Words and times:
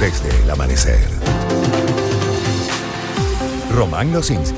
desde 0.00 0.28
el 0.42 0.50
amanecer. 0.50 1.08
Román 3.72 4.12
Losinski. 4.12 4.56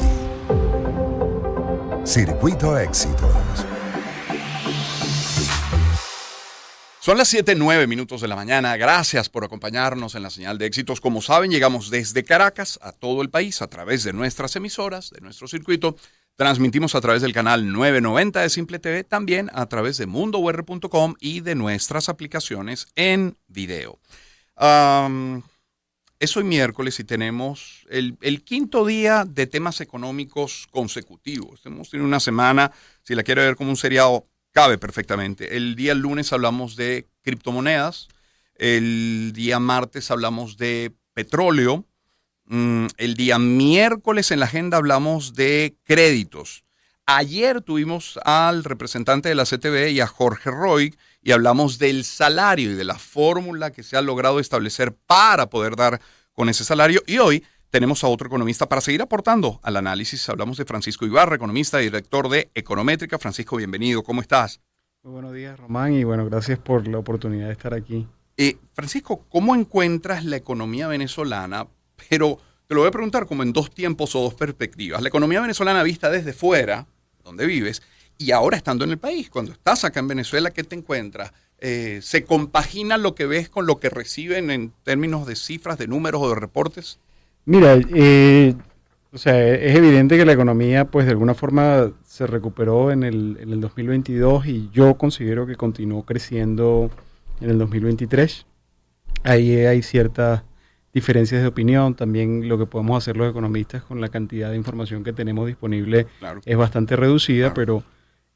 Circuito 2.04 2.78
Éxitos. 2.78 3.30
Son 7.00 7.16
las 7.16 7.32
7:09 7.32 7.86
minutos 7.86 8.20
de 8.20 8.28
la 8.28 8.36
mañana. 8.36 8.76
Gracias 8.76 9.30
por 9.30 9.44
acompañarnos 9.44 10.14
en 10.14 10.22
la 10.22 10.30
señal 10.30 10.58
de 10.58 10.66
éxitos. 10.66 11.00
Como 11.00 11.22
saben, 11.22 11.50
llegamos 11.50 11.88
desde 11.88 12.22
Caracas 12.22 12.78
a 12.82 12.92
todo 12.92 13.22
el 13.22 13.30
país 13.30 13.62
a 13.62 13.68
través 13.68 14.04
de 14.04 14.12
nuestras 14.12 14.54
emisoras, 14.56 15.08
de 15.08 15.22
nuestro 15.22 15.48
circuito. 15.48 15.96
Transmitimos 16.36 16.94
a 16.94 17.00
través 17.00 17.22
del 17.22 17.32
canal 17.32 17.72
990 17.72 18.42
de 18.42 18.50
Simple 18.50 18.78
TV, 18.78 19.04
también 19.04 19.50
a 19.54 19.66
través 19.66 19.96
de 19.96 20.06
mundour.com 20.06 21.14
y 21.18 21.40
de 21.40 21.54
nuestras 21.54 22.10
aplicaciones 22.10 22.88
en 22.96 23.38
video. 23.48 23.98
Es 26.18 26.36
hoy 26.36 26.44
miércoles 26.44 27.00
y 27.00 27.04
tenemos 27.04 27.86
el, 27.88 28.42
quinto 28.44 28.84
día 28.84 29.24
de 29.26 29.46
temas 29.46 29.80
económicos 29.80 30.66
consecutivos. 30.70 31.64
Hemos 31.64 31.88
tenido 31.88 32.06
una 32.06 32.20
semana, 32.20 32.70
si 33.02 33.14
la 33.14 33.22
quiere 33.22 33.42
ver 33.42 33.56
como 33.56 33.70
un 33.70 33.76
seriado, 33.76 34.26
cabe 34.52 34.76
perfectamente. 34.76 35.56
El 35.56 35.76
día 35.76 35.94
lunes 35.94 36.32
hablamos 36.34 36.76
de 36.76 37.08
criptomonedas, 37.22 38.08
el 38.56 39.32
día 39.34 39.58
martes 39.60 40.10
hablamos 40.10 40.58
de 40.58 40.92
petróleo, 41.14 41.86
mm, 42.44 42.86
el 42.98 43.14
día 43.14 43.38
miércoles 43.38 44.30
en 44.30 44.40
la 44.40 44.46
agenda 44.46 44.76
hablamos 44.76 45.34
de 45.34 45.76
créditos. 45.84 46.64
Ayer 47.06 47.62
tuvimos 47.62 48.18
al 48.24 48.62
representante 48.62 49.30
de 49.30 49.34
la 49.34 49.46
CTV 49.46 49.90
y 49.90 50.00
a 50.00 50.06
Jorge 50.06 50.50
Roy 50.50 50.94
y 51.22 51.32
hablamos 51.32 51.78
del 51.78 52.04
salario 52.04 52.72
y 52.72 52.74
de 52.74 52.84
la 52.84 52.98
fórmula 52.98 53.70
que 53.70 53.82
se 53.82 53.96
ha 53.96 54.02
logrado 54.02 54.40
establecer 54.40 54.94
para 55.06 55.50
poder 55.50 55.76
dar 55.76 56.00
con 56.32 56.48
ese 56.48 56.64
salario. 56.64 57.02
Y 57.06 57.18
hoy 57.18 57.44
tenemos 57.70 58.02
a 58.02 58.08
otro 58.08 58.26
economista 58.26 58.68
para 58.68 58.80
seguir 58.80 59.02
aportando 59.02 59.60
al 59.62 59.76
análisis. 59.76 60.28
Hablamos 60.28 60.56
de 60.56 60.64
Francisco 60.64 61.06
Ibarra, 61.06 61.36
economista 61.36 61.80
y 61.80 61.84
director 61.84 62.28
de 62.28 62.50
Econométrica. 62.54 63.18
Francisco, 63.18 63.56
bienvenido. 63.56 64.02
¿Cómo 64.02 64.20
estás? 64.20 64.60
Muy 65.02 65.12
buenos 65.12 65.32
días, 65.32 65.58
Román, 65.58 65.94
y 65.94 66.04
bueno, 66.04 66.26
gracias 66.26 66.58
por 66.58 66.86
la 66.86 66.98
oportunidad 66.98 67.46
de 67.46 67.52
estar 67.52 67.72
aquí. 67.72 68.06
Eh, 68.36 68.58
Francisco, 68.74 69.24
¿cómo 69.28 69.54
encuentras 69.54 70.24
la 70.24 70.36
economía 70.36 70.88
venezolana? 70.88 71.66
Pero 72.08 72.38
te 72.66 72.74
lo 72.74 72.82
voy 72.82 72.88
a 72.88 72.92
preguntar 72.92 73.26
como 73.26 73.42
en 73.42 73.52
dos 73.52 73.70
tiempos 73.70 74.14
o 74.14 74.20
dos 74.20 74.34
perspectivas. 74.34 75.00
La 75.00 75.08
economía 75.08 75.40
venezolana 75.40 75.82
vista 75.82 76.10
desde 76.10 76.32
fuera, 76.32 76.86
donde 77.24 77.46
vives, 77.46 77.82
y 78.20 78.32
ahora 78.32 78.58
estando 78.58 78.84
en 78.84 78.90
el 78.90 78.98
país. 78.98 79.30
Cuando 79.30 79.52
estás 79.52 79.82
acá 79.82 79.98
en 79.98 80.08
Venezuela, 80.08 80.50
¿qué 80.50 80.62
te 80.62 80.76
encuentras? 80.76 81.32
Eh, 81.58 82.00
¿Se 82.02 82.24
compagina 82.24 82.98
lo 82.98 83.14
que 83.14 83.24
ves 83.24 83.48
con 83.48 83.64
lo 83.64 83.80
que 83.80 83.88
reciben 83.88 84.50
en 84.50 84.72
términos 84.84 85.26
de 85.26 85.36
cifras, 85.36 85.78
de 85.78 85.88
números 85.88 86.20
o 86.22 86.28
de 86.28 86.34
reportes? 86.34 86.98
Mira, 87.46 87.80
eh, 87.94 88.54
o 89.10 89.16
sea, 89.16 89.42
es 89.48 89.74
evidente 89.74 90.18
que 90.18 90.26
la 90.26 90.34
economía, 90.34 90.84
pues 90.84 91.06
de 91.06 91.12
alguna 91.12 91.32
forma 91.32 91.92
se 92.06 92.26
recuperó 92.26 92.90
en 92.90 93.04
el, 93.04 93.38
en 93.40 93.52
el 93.54 93.60
2022 93.62 94.46
y 94.46 94.68
yo 94.70 94.98
considero 94.98 95.46
que 95.46 95.56
continuó 95.56 96.04
creciendo 96.04 96.90
en 97.40 97.48
el 97.48 97.58
2023. 97.58 98.44
Ahí 99.24 99.56
hay 99.64 99.80
ciertas 99.82 100.42
diferencias 100.92 101.40
de 101.40 101.48
opinión, 101.48 101.94
también 101.94 102.50
lo 102.50 102.58
que 102.58 102.66
podemos 102.66 103.02
hacer 103.02 103.16
los 103.16 103.30
economistas 103.30 103.82
con 103.82 103.98
la 104.02 104.10
cantidad 104.10 104.50
de 104.50 104.56
información 104.56 105.04
que 105.04 105.14
tenemos 105.14 105.46
disponible 105.46 106.06
es 106.44 106.56
bastante 106.58 106.96
reducida, 106.96 107.54
pero 107.54 107.82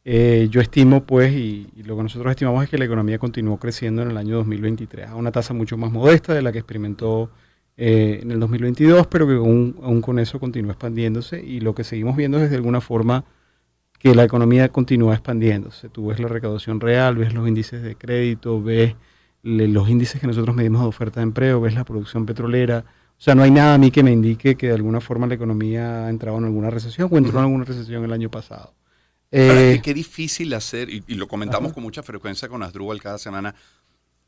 eh, 0.05 0.49
yo 0.51 0.61
estimo 0.61 1.05
pues, 1.05 1.33
y, 1.33 1.69
y, 1.77 1.83
lo 1.83 1.97
que 1.97 2.03
nosotros 2.03 2.31
estimamos 2.31 2.65
es 2.65 2.71
que 2.71 2.79
la 2.79 2.85
economía 2.85 3.19
continuó 3.19 3.59
creciendo 3.59 4.03
en 4.03 4.11
el 4.11 4.17
año 4.17 4.37
2023 4.37 5.09
a 5.09 5.17
una 5.17 5.33
tasa 5.33 5.55
mucho 5.55 5.77
más 5.77 5.91
modesta 5.91 6.35
de 6.35 6.43
la 6.43 6.53
que 6.53 6.59
experimentó 6.59 7.31
eh, 7.77 8.21
en 8.23 8.31
el 8.31 8.39
2022, 8.39 9.09
pero 9.09 9.27
que 9.27 9.35
aún, 9.35 10.01
con 10.01 10.19
eso 10.21 10.39
continúa 10.39 10.73
expandiéndose 10.73 11.43
y 11.43 11.61
lo 11.61 11.75
que 11.75 11.83
seguimos 11.83 12.17
viendo 12.17 12.39
es 12.39 12.51
de 12.51 12.57
alguna 12.57 12.81
forma 12.81 13.25
que 13.99 14.15
la 14.15 14.25
economía 14.25 14.69
continúa 14.71 15.15
expandiéndose. 15.15 15.89
Tú 15.89 16.09
ves 16.09 16.21
la 16.21 16.29
recaudación 16.29 16.81
real, 16.81 17.17
ves 17.17 17.35
los 17.35 17.49
índices 17.49 17.83
de 17.83 17.97
crédito, 17.97 18.63
ves 18.63 18.95
los 19.43 19.89
índices 19.89 20.21
que 20.21 20.27
nosotros 20.27 20.55
medimos 20.55 20.83
de 20.83 20.89
oferta 20.89 21.21
de 21.21 21.25
empleo, 21.25 21.61
ves 21.61 21.75
la 21.75 21.85
producción 21.85 22.27
petrolera. 22.27 22.85
O 23.19 23.21
sea, 23.21 23.35
no 23.35 23.43
hay 23.43 23.51
nada 23.51 23.75
a 23.75 23.79
mí 23.79 23.91
que 23.91 24.03
me 24.03 24.13
indique 24.13 24.57
que 24.57 24.69
de 24.69 24.75
alguna 24.75 25.01
forma 25.01 25.27
la 25.27 25.35
economía 25.35 26.07
ha 26.07 26.11
entrado 26.11 26.39
en 26.39 26.45
alguna 26.45 26.71
recesión 26.71 27.09
o 27.11 27.19
entró 27.19 27.39
en 27.39 27.45
alguna 27.47 27.65
recesión 27.65 28.05
el 28.05 28.13
año 28.13 28.31
pasado. 28.31 28.73
Eh, 29.37 29.81
qué 29.83 29.95
difícil 29.95 30.55
hacer, 30.55 30.89
y, 30.89 31.03
lo 31.09 31.27
comentamos 31.27 31.73
con 31.73 31.83
mucha 31.83 32.05
frecuencia 32.05 32.49
con 32.49 32.63
Asdrúbal 32.63 33.03
cada 33.03 33.19
semana, 33.19 33.57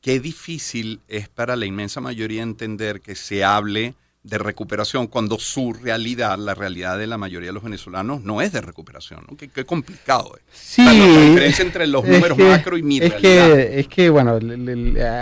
qué 0.00 0.18
difícil 0.18 1.00
es 1.06 1.28
para 1.28 1.54
la 1.54 1.64
inmensa 1.64 2.00
mayoría 2.00 2.42
entender 2.42 3.00
que 3.00 3.14
se 3.14 3.44
hable 3.44 3.94
de 4.24 4.38
recuperación 4.38 5.06
cuando 5.06 5.38
su 5.38 5.72
realidad, 5.72 6.36
la 6.38 6.54
realidad 6.54 6.98
de 6.98 7.06
la 7.06 7.18
mayoría 7.18 7.50
de 7.50 7.52
los 7.52 7.62
venezolanos, 7.62 8.22
no 8.22 8.42
es 8.42 8.50
de 8.50 8.60
recuperación. 8.60 9.24
¿no? 9.30 9.36
Qué, 9.36 9.64
complicado 9.64 10.36
es. 10.36 10.42
Sí, 10.52 10.84
la 10.84 10.90
diferencia 10.90 11.64
entre 11.64 11.86
los 11.86 12.04
números 12.04 12.36
macro 12.36 12.76
y 12.76 12.82
mi 12.82 12.96
es 12.96 13.10
realidad. 13.10 13.54
Que, 13.54 13.78
es 13.78 13.86
que, 13.86 14.10
bueno, 14.10 14.40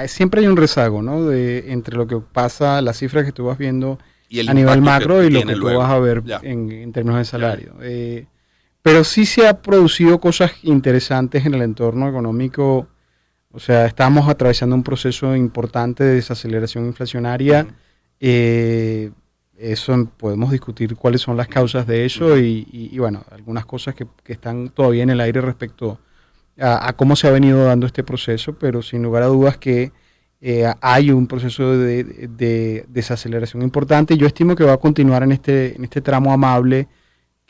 siempre 0.08 0.40
hay 0.40 0.46
un 0.46 0.56
rezago, 0.56 1.02
¿no? 1.02 1.26
De, 1.26 1.72
entre 1.72 1.98
lo 1.98 2.06
que 2.06 2.16
pasa, 2.16 2.80
las 2.80 2.96
cifras 2.98 3.26
que 3.26 3.32
tú 3.32 3.44
vas 3.44 3.58
viendo 3.58 3.98
a 4.48 4.54
nivel 4.54 4.80
macro 4.80 5.22
y 5.22 5.28
lo 5.28 5.42
que 5.42 5.54
tú 5.54 5.66
vas 5.66 5.90
a 5.90 5.98
ver 5.98 6.22
en, 6.42 6.90
términos 6.90 7.18
de 7.18 7.24
salario. 7.26 7.74
Eh, 7.82 8.24
pero 8.84 9.02
sí 9.02 9.26
se 9.26 9.48
ha 9.48 9.62
producido 9.62 10.20
cosas 10.20 10.52
interesantes 10.62 11.44
en 11.44 11.54
el 11.54 11.62
entorno 11.62 12.08
económico 12.08 12.86
o 13.54 13.60
sea, 13.60 13.86
estamos 13.86 14.28
atravesando 14.28 14.74
un 14.74 14.82
proceso 14.82 15.36
importante 15.36 16.02
de 16.02 16.16
desaceleración 16.16 16.86
inflacionaria. 16.86 17.68
Eh, 18.18 19.12
eso 19.56 20.10
podemos 20.16 20.50
discutir 20.50 20.96
cuáles 20.96 21.20
son 21.20 21.36
las 21.36 21.46
causas 21.46 21.86
de 21.86 22.04
eso 22.04 22.36
y, 22.36 22.98
bueno, 22.98 23.24
algunas 23.30 23.64
cosas 23.64 23.94
que, 23.94 24.08
están 24.26 24.70
todavía 24.70 25.04
en 25.04 25.10
el 25.10 25.20
aire 25.20 25.40
respecto 25.40 26.00
a, 26.58 26.92
cómo 26.94 27.14
se 27.14 27.28
ha 27.28 27.30
venido 27.30 27.64
dando 27.64 27.86
este 27.86 28.02
proceso, 28.02 28.54
pero 28.54 28.82
sin 28.82 29.04
lugar 29.04 29.22
a 29.22 29.26
dudas 29.26 29.56
que 29.56 29.92
eh, 30.40 30.66
hay 30.80 31.12
un 31.12 31.28
proceso 31.28 31.78
de, 31.78 32.84
desaceleración 32.88 33.62
importante. 33.62 34.16
Yo 34.16 34.26
estimo 34.26 34.56
que 34.56 34.64
va 34.64 34.72
a 34.72 34.78
continuar 34.78 35.22
en 35.22 35.30
este, 35.30 35.76
en 35.76 35.84
este 35.84 36.00
tramo 36.00 36.32
amable 36.32 36.88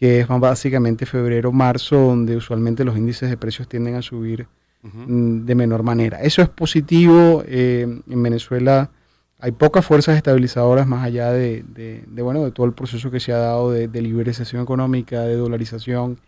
que 0.05 0.21
es 0.21 0.29
básicamente 0.29 1.07
febrero-marzo, 1.07 1.97
donde 1.97 2.37
usualmente 2.37 2.85
los 2.85 2.97
índices 2.97 3.31
de 3.31 3.37
precios 3.37 3.69
tienden 3.69 3.95
a 3.95 4.03
subir 4.03 4.47
Mm, 4.85 5.47
de 5.47 5.55
menor 5.55 5.83
manera. 5.83 6.21
Eso 6.21 6.43
es 6.43 6.49
positivo. 6.51 7.43
Eh, 7.47 7.87
en 8.07 8.23
Venezuela 8.23 8.91
hay 9.39 9.53
pocas 9.53 9.85
fuerzas 9.85 10.17
estabilizadoras 10.17 10.87
más 10.87 11.05
allá 11.05 11.33
de, 11.33 11.65
bueno, 12.09 12.45
de 12.45 12.51
todo 12.51 12.67
el 12.67 12.75
proceso 12.75 13.11
que 13.11 13.19
se 13.19 13.33
ha 13.33 13.39
dado 13.39 13.71
de, 13.73 13.89
liberalización 14.03 14.63
económica, 14.63 15.23
de 15.23 15.37
dolarización. 15.37 16.21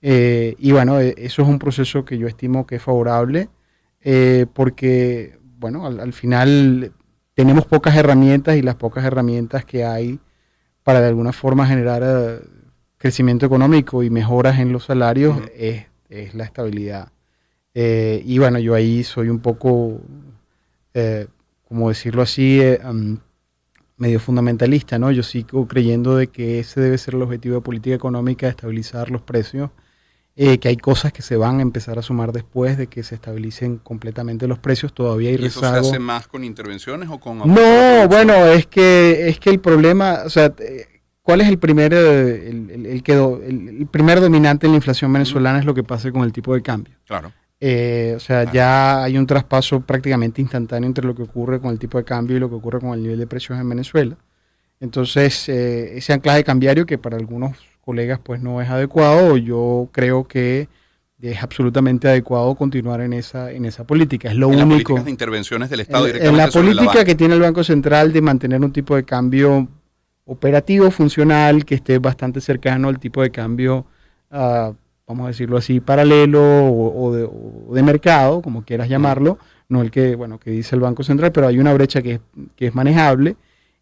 Eh, 0.00 0.54
y 0.58 0.72
bueno, 0.72 1.00
e, 1.00 1.14
eso 1.18 1.42
es 1.42 1.48
un 1.48 1.58
proceso 1.58 2.04
que 2.04 2.16
yo 2.16 2.26
estimo 2.28 2.66
que 2.66 2.76
es 2.76 2.82
favorable 2.82 3.50
eh, 4.00 4.46
porque, 4.54 5.38
bueno, 5.58 5.86
al, 5.86 6.12
final 6.14 6.92
tenemos 7.34 7.66
pocas 7.66 7.94
herramientas 7.96 8.56
y 8.56 8.62
las 8.62 8.76
pocas 8.76 9.04
herramientas 9.04 9.64
que 9.66 9.84
hay 9.84 10.18
para 10.82 11.00
de 11.00 11.08
alguna 11.08 11.32
forma 11.32 11.66
generar 11.66 12.02
crecimiento 12.98 13.46
económico 13.46 14.02
y 14.02 14.10
mejoras 14.10 14.58
en 14.58 14.72
los 14.72 14.84
salarios 14.84 15.38
es, 15.56 15.86
es 16.08 16.34
la 16.34 16.44
estabilidad. 16.44 17.10
Eh, 17.74 18.22
y 18.26 18.38
bueno, 18.38 18.58
yo 18.58 18.74
ahí 18.74 19.04
soy 19.04 19.28
un 19.28 19.38
poco, 19.38 20.00
eh, 20.94 21.28
como 21.68 21.88
decirlo 21.88 22.22
así, 22.22 22.60
eh, 22.60 22.80
medio 23.96 24.18
fundamentalista, 24.18 24.98
¿no? 24.98 25.12
Yo 25.12 25.22
sigo 25.22 25.68
creyendo 25.68 26.16
de 26.16 26.26
que 26.26 26.58
ese 26.58 26.80
debe 26.80 26.98
ser 26.98 27.14
el 27.14 27.22
objetivo 27.22 27.54
de 27.54 27.60
política 27.60 27.94
económica, 27.94 28.48
estabilizar 28.48 29.10
los 29.10 29.22
precios, 29.22 29.70
que 30.34 30.68
hay 30.68 30.76
cosas 30.76 31.12
que 31.12 31.20
se 31.20 31.36
van 31.36 31.58
a 31.58 31.62
empezar 31.62 31.98
a 31.98 32.02
sumar 32.02 32.30
después 32.30 32.78
de 32.78 32.86
que 32.86 33.02
se 33.02 33.16
estabilicen 33.16 33.78
completamente 33.78 34.46
los 34.46 34.60
precios, 34.60 34.92
todavía 34.92 35.30
hay 35.30 35.36
¿Y 35.36 35.46
eso 35.46 35.58
se 35.58 35.66
hace 35.66 35.98
más 35.98 36.28
con 36.28 36.44
intervenciones 36.44 37.08
o 37.10 37.18
con... 37.18 37.38
No, 37.38 38.08
bueno, 38.08 38.46
es 38.46 38.68
que, 38.68 39.28
es 39.28 39.40
que 39.40 39.50
el 39.50 39.58
problema, 39.58 40.22
o 40.24 40.30
sea... 40.30 40.52
¿Cuál 41.28 41.42
es 41.42 41.48
el 41.48 41.58
primer, 41.58 41.92
el, 41.92 42.70
el, 42.70 42.86
el, 42.86 43.86
primer 43.90 44.18
dominante 44.18 44.66
en 44.66 44.72
la 44.72 44.76
inflación 44.76 45.12
venezolana? 45.12 45.58
Es 45.58 45.66
lo 45.66 45.74
que 45.74 45.84
pasa 45.84 46.10
con 46.10 46.22
el 46.22 46.32
tipo 46.32 46.54
de 46.54 46.62
cambio. 46.62 46.94
Claro. 47.06 47.30
Eh, 47.60 48.14
o 48.16 48.18
sea, 48.18 48.50
ya 48.50 49.04
hay 49.04 49.18
un 49.18 49.26
traspaso 49.26 49.82
prácticamente 49.82 50.40
instantáneo 50.40 50.86
entre 50.86 51.04
lo 51.04 51.14
que 51.14 51.24
ocurre 51.24 51.60
con 51.60 51.70
el 51.70 51.78
tipo 51.78 51.98
de 51.98 52.04
cambio 52.04 52.38
y 52.38 52.40
lo 52.40 52.48
que 52.48 52.54
ocurre 52.54 52.80
con 52.80 52.94
el 52.94 53.02
nivel 53.02 53.18
de 53.18 53.26
precios 53.26 53.60
en 53.60 53.68
Venezuela. 53.68 54.16
Entonces, 54.80 55.50
eh, 55.50 55.98
ese 55.98 56.14
anclaje 56.14 56.44
cambiario 56.44 56.86
que 56.86 56.96
para 56.96 57.18
algunos 57.18 57.58
colegas 57.82 58.20
pues 58.24 58.40
no 58.40 58.62
es 58.62 58.70
adecuado, 58.70 59.36
yo 59.36 59.90
creo 59.92 60.26
que 60.26 60.70
es 61.20 61.42
absolutamente 61.42 62.08
adecuado 62.08 62.54
continuar 62.54 63.02
en 63.02 63.12
esa 63.12 63.52
en 63.52 63.66
esa 63.66 63.84
política. 63.84 64.30
Es 64.30 64.34
lo 64.34 64.50
en 64.50 64.62
único. 64.62 64.98
de 64.98 65.10
intervenciones 65.10 65.68
del 65.68 65.80
Estado 65.80 66.06
En, 66.06 66.38
la 66.38 66.48
política 66.48 67.04
que 67.04 67.14
tiene 67.14 67.34
el 67.34 67.40
Banco 67.42 67.62
Central 67.64 68.14
de 68.14 68.22
mantener 68.22 68.62
un 68.62 68.72
tipo 68.72 68.96
de 68.96 69.04
cambio 69.04 69.68
operativo, 70.28 70.90
funcional, 70.90 71.64
que 71.64 71.74
esté 71.74 71.98
bastante 71.98 72.40
cercano 72.40 72.88
al 72.88 73.00
tipo 73.00 73.22
de 73.22 73.30
cambio 73.30 73.86
uh, 74.30 74.74
vamos 75.08 75.24
a 75.24 75.28
decirlo 75.28 75.56
así, 75.56 75.80
paralelo 75.80 76.42
o, 76.42 77.72
de, 77.72 77.82
mercado, 77.82 78.42
como 78.42 78.62
quieras 78.62 78.88
llamarlo, 78.88 79.38
no 79.68 79.80
el 79.80 79.90
que, 79.90 80.14
bueno, 80.14 80.38
que 80.38 80.50
dice 80.50 80.76
el 80.76 80.82
Banco 80.82 81.02
Central, 81.02 81.32
pero 81.32 81.48
hay 81.48 81.58
una 81.58 81.72
brecha 81.72 82.02
que 82.02 82.14
es, 82.14 82.20
que 82.54 82.66
es 82.66 82.74
manejable. 82.74 83.36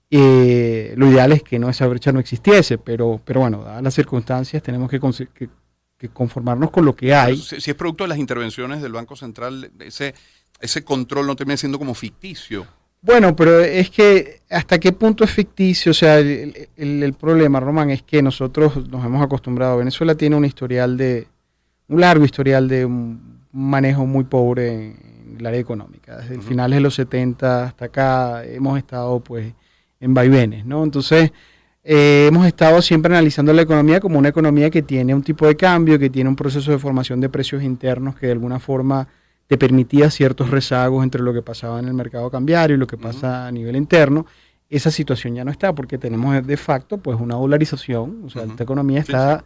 Eh, 0.09 0.95
lo 0.97 1.11
ideal 1.11 1.33
es 1.33 1.43
que 1.43 1.59
no 1.59 1.69
esa 1.69 1.87
brecha 1.89 2.13
no 2.13 2.21
existiese, 2.21 2.79
pero, 2.79 3.21
pero 3.25 3.41
bueno, 3.41 3.65
dadas 3.65 3.83
las 3.83 3.95
circunstancias 3.95 4.63
tenemos 4.63 4.89
que, 4.89 5.01
que, 5.99 6.09
conformarnos 6.11 6.71
con 6.71 6.85
lo 6.85 6.95
que 6.95 7.13
hay. 7.13 7.37
Si, 7.37 7.71
es 7.71 7.77
producto 7.77 8.05
de 8.05 8.09
las 8.09 8.19
intervenciones 8.19 8.81
del 8.81 8.93
Banco 8.93 9.17
Central, 9.17 9.73
ese, 9.81 10.15
ese 10.61 10.85
control 10.85 11.27
no 11.27 11.35
termina 11.35 11.57
siendo 11.57 11.79
como 11.79 11.95
ficticio. 11.95 12.67
Bueno, 13.07 13.37
pero 13.37 13.61
es 13.61 13.89
que 13.89 14.41
hasta 14.51 14.81
qué 14.81 14.91
punto 14.91 15.23
es 15.23 15.31
ficticio, 15.31 15.93
o 15.93 15.95
sea, 15.95 16.19
el, 16.19 16.69
el, 16.77 17.13
problema, 17.15 17.61
Román, 17.61 17.91
es 17.91 18.03
que 18.03 18.21
nosotros 18.21 18.89
nos 18.89 19.07
hemos 19.07 19.23
acostumbrado, 19.25 19.77
Venezuela 19.77 20.17
tiene 20.17 20.35
un 20.35 20.45
historial 20.45 20.97
de, 20.97 21.29
un 21.87 22.01
largo 22.01 22.25
historial 22.25 22.67
de 22.67 22.85
un 22.85 23.45
manejo 23.53 24.07
muy 24.07 24.25
pobre 24.25 24.73
en 24.73 25.37
el 25.39 25.47
área 25.47 25.61
económica. 25.61 26.17
Desde 26.17 26.41
finales 26.41 26.79
de 26.79 26.81
los 26.81 26.97
70 26.97 27.67
hasta 27.67 27.85
acá 27.85 28.45
hemos 28.45 28.77
estado 28.77 29.21
pues 29.21 29.55
en 30.01 30.13
vaivenes, 30.13 30.67
¿no? 30.67 30.83
Entonces, 30.83 31.31
eh, 31.85 32.27
hemos 32.27 32.45
estado 32.45 32.83
siempre 32.83 33.15
analizando 33.15 33.53
la 33.53 33.63
economía 33.63 34.01
como 34.01 34.19
una 34.19 34.31
economía 34.31 34.69
que 34.69 34.83
tiene 34.83 35.15
un 35.15 35.23
tipo 35.23 35.47
de 35.47 35.55
cambio, 35.55 35.97
que 35.97 36.11
tiene 36.11 36.29
un 36.29 36.35
proceso 36.35 36.73
de 36.73 36.79
formación 36.81 37.21
de 37.21 37.29
precios 37.29 37.63
internos 37.63 38.17
que 38.17 38.27
de 38.27 38.33
alguna 38.33 38.59
forma 38.59 39.07
te 39.47 39.57
permitía 39.57 40.11
ciertos 40.11 40.51
rezagos 40.51 41.05
entre 41.05 41.23
lo 41.23 41.33
que 41.33 41.43
pasaba 41.43 41.79
en 41.79 41.87
el 41.87 41.95
mercado 41.95 42.31
cambiario 42.31 42.77
y 42.77 42.79
lo 42.79 42.87
que 42.87 42.97
pasa 42.97 43.47
a 43.47 43.53
nivel 43.53 43.77
interno. 43.77 44.27
Esa 44.69 44.91
situación 44.91 45.35
ya 45.35 45.45
no 45.45 45.53
está 45.53 45.73
porque 45.75 45.99
tenemos 45.99 46.45
de 46.45 46.57
facto 46.57 46.99
pues 46.99 47.19
una 47.21 47.37
dolarización, 47.37 48.23
o 48.25 48.31
sea, 48.31 48.43
esta 48.43 48.65
economía 48.65 49.01
está 49.01 49.45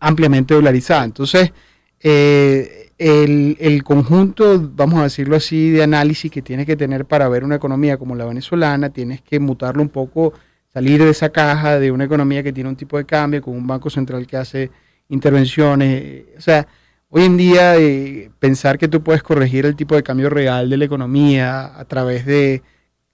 ampliamente 0.00 0.54
dolarizada. 0.54 1.04
Entonces, 1.04 1.52
eh, 2.00 2.90
el, 2.96 3.56
el, 3.60 3.82
conjunto, 3.82 4.70
vamos 4.74 5.00
a 5.00 5.04
decirlo 5.04 5.36
así, 5.36 5.70
de 5.70 5.82
análisis 5.82 6.30
que 6.30 6.40
tienes 6.40 6.64
que 6.64 6.76
tener 6.76 7.04
para 7.04 7.28
ver 7.28 7.44
una 7.44 7.56
economía 7.56 7.98
como 7.98 8.14
la 8.14 8.24
venezolana, 8.24 8.90
tienes 8.90 9.20
que 9.20 9.38
mutarlo 9.38 9.82
un 9.82 9.90
poco, 9.90 10.32
salir 10.72 11.02
de 11.02 11.10
esa 11.10 11.28
caja 11.30 11.78
de 11.78 11.90
una 11.90 12.04
economía 12.04 12.42
que 12.42 12.52
tiene 12.52 12.70
un 12.70 12.76
tipo 12.76 12.96
de 12.96 13.04
cambio, 13.04 13.42
con 13.42 13.54
un 13.54 13.66
banco 13.66 13.90
central 13.90 14.26
que 14.26 14.36
hace 14.38 14.70
intervenciones. 15.08 16.24
O 16.38 16.40
sea, 16.40 16.66
Hoy 17.16 17.22
en 17.22 17.36
día, 17.36 17.76
eh, 17.76 18.28
pensar 18.40 18.76
que 18.76 18.88
tú 18.88 19.00
puedes 19.00 19.22
corregir 19.22 19.66
el 19.66 19.76
tipo 19.76 19.94
de 19.94 20.02
cambio 20.02 20.28
real 20.30 20.68
de 20.68 20.76
la 20.76 20.84
economía 20.84 21.78
a 21.78 21.84
través 21.84 22.26
de, 22.26 22.60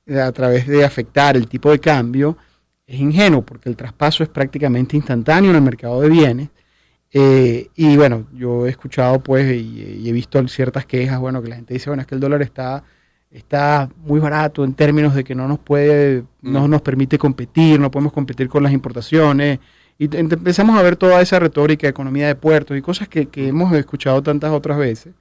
a 0.09 0.33
través 0.33 0.67
de 0.67 0.87
afectar 0.87 1.37
el 1.37 1.47
tipo 1.47 1.71
de 1.71 1.81
cambio 1.81 2.39
es 2.87 2.99
ingenuo, 2.99 3.43
porque 3.43 3.69
el 3.69 3.77
traspaso 3.77 4.23
es 4.23 4.31
prácticamente 4.31 4.97
instantáneo 4.97 5.51
en 5.51 5.57
el 5.57 5.63
mercado 5.63 6.01
de 6.01 6.09
bienes. 6.09 6.49
Eh, 7.13 7.69
y 7.77 7.95
bueno, 7.99 8.27
yo 8.33 8.67
he 8.67 8.71
escuchado 8.71 9.21
pues 9.21 9.55
y, 9.55 10.09
he 10.09 10.13
visto 10.13 10.49
ciertas 10.49 10.87
quejas, 10.87 11.21
bueno, 11.21 11.43
que 11.43 11.51
la 11.51 11.57
gente 11.57 11.75
dice, 11.75 11.91
bueno, 11.91 12.01
es 12.01 12.07
que 12.07 12.15
el 12.15 12.23
dólar 12.23 12.41
está, 12.41 12.83
está 13.31 13.91
muy 13.99 14.19
barato 14.19 14.65
en 14.65 14.73
términos 14.73 15.15
de 15.15 15.25
que 15.25 15.35
no 15.35 15.47
nos 15.47 15.59
puede, 15.59 16.25
no 16.41 16.67
mm. 16.67 16.71
nos 16.71 16.81
permite 16.81 17.19
competir, 17.19 17.79
no 17.79 17.91
podemos 17.91 18.15
competir 18.15 18.49
con 18.49 18.63
las 18.63 18.73
importaciones, 18.73 19.59
y 20.01 20.09
empezamos 20.17 20.79
a 20.79 20.83
ver 20.83 20.97
toda 20.97 21.21
esa 21.21 21.39
retórica, 21.39 21.87
economía 21.87 22.27
de 22.27 22.35
puertos 22.35 22.75
y 22.75 22.81
cosas 22.81 23.07
que, 23.07 23.29
hemos 23.35 23.71
escuchado 23.75 24.23
tantas 24.23 24.51
otras 24.51 24.79
veces. 24.79 25.13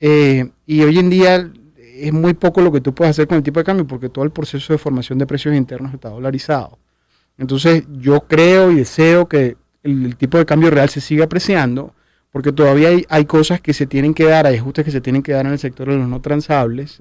Eh, 0.00 0.50
y 0.66 0.82
hoy 0.82 0.98
en 0.98 1.10
día 1.10 1.48
es 1.76 2.12
muy 2.12 2.34
poco 2.34 2.60
lo 2.60 2.72
que 2.72 2.80
tú 2.80 2.92
puedes 2.92 3.12
hacer 3.12 3.28
con 3.28 3.36
el 3.36 3.44
tipo 3.44 3.60
de 3.60 3.64
cambio 3.64 3.86
porque 3.86 4.08
todo 4.08 4.24
el 4.24 4.32
proceso 4.32 4.72
de 4.72 4.78
formación 4.80 5.20
de 5.20 5.28
precios 5.28 5.54
internos 5.54 5.94
está 5.94 6.08
dolarizado. 6.08 6.76
Entonces 7.38 7.84
yo 8.00 8.22
creo 8.22 8.72
y 8.72 8.74
deseo 8.74 9.28
que 9.28 9.56
el, 9.84 10.16
tipo 10.16 10.38
de 10.38 10.44
cambio 10.44 10.72
real 10.72 10.88
se 10.88 11.00
siga 11.00 11.26
apreciando 11.26 11.94
porque 12.32 12.50
todavía 12.50 12.88
hay, 12.88 13.06
hay, 13.08 13.26
cosas 13.26 13.60
que 13.60 13.74
se 13.74 13.86
tienen 13.86 14.12
que 14.12 14.24
dar, 14.24 14.44
hay 14.48 14.56
ajustes 14.56 14.84
que 14.84 14.90
se 14.90 15.00
tienen 15.00 15.22
que 15.22 15.34
dar 15.34 15.46
en 15.46 15.52
el 15.52 15.60
sector 15.60 15.88
de 15.88 15.98
los 15.98 16.08
no 16.08 16.20
transables, 16.20 17.00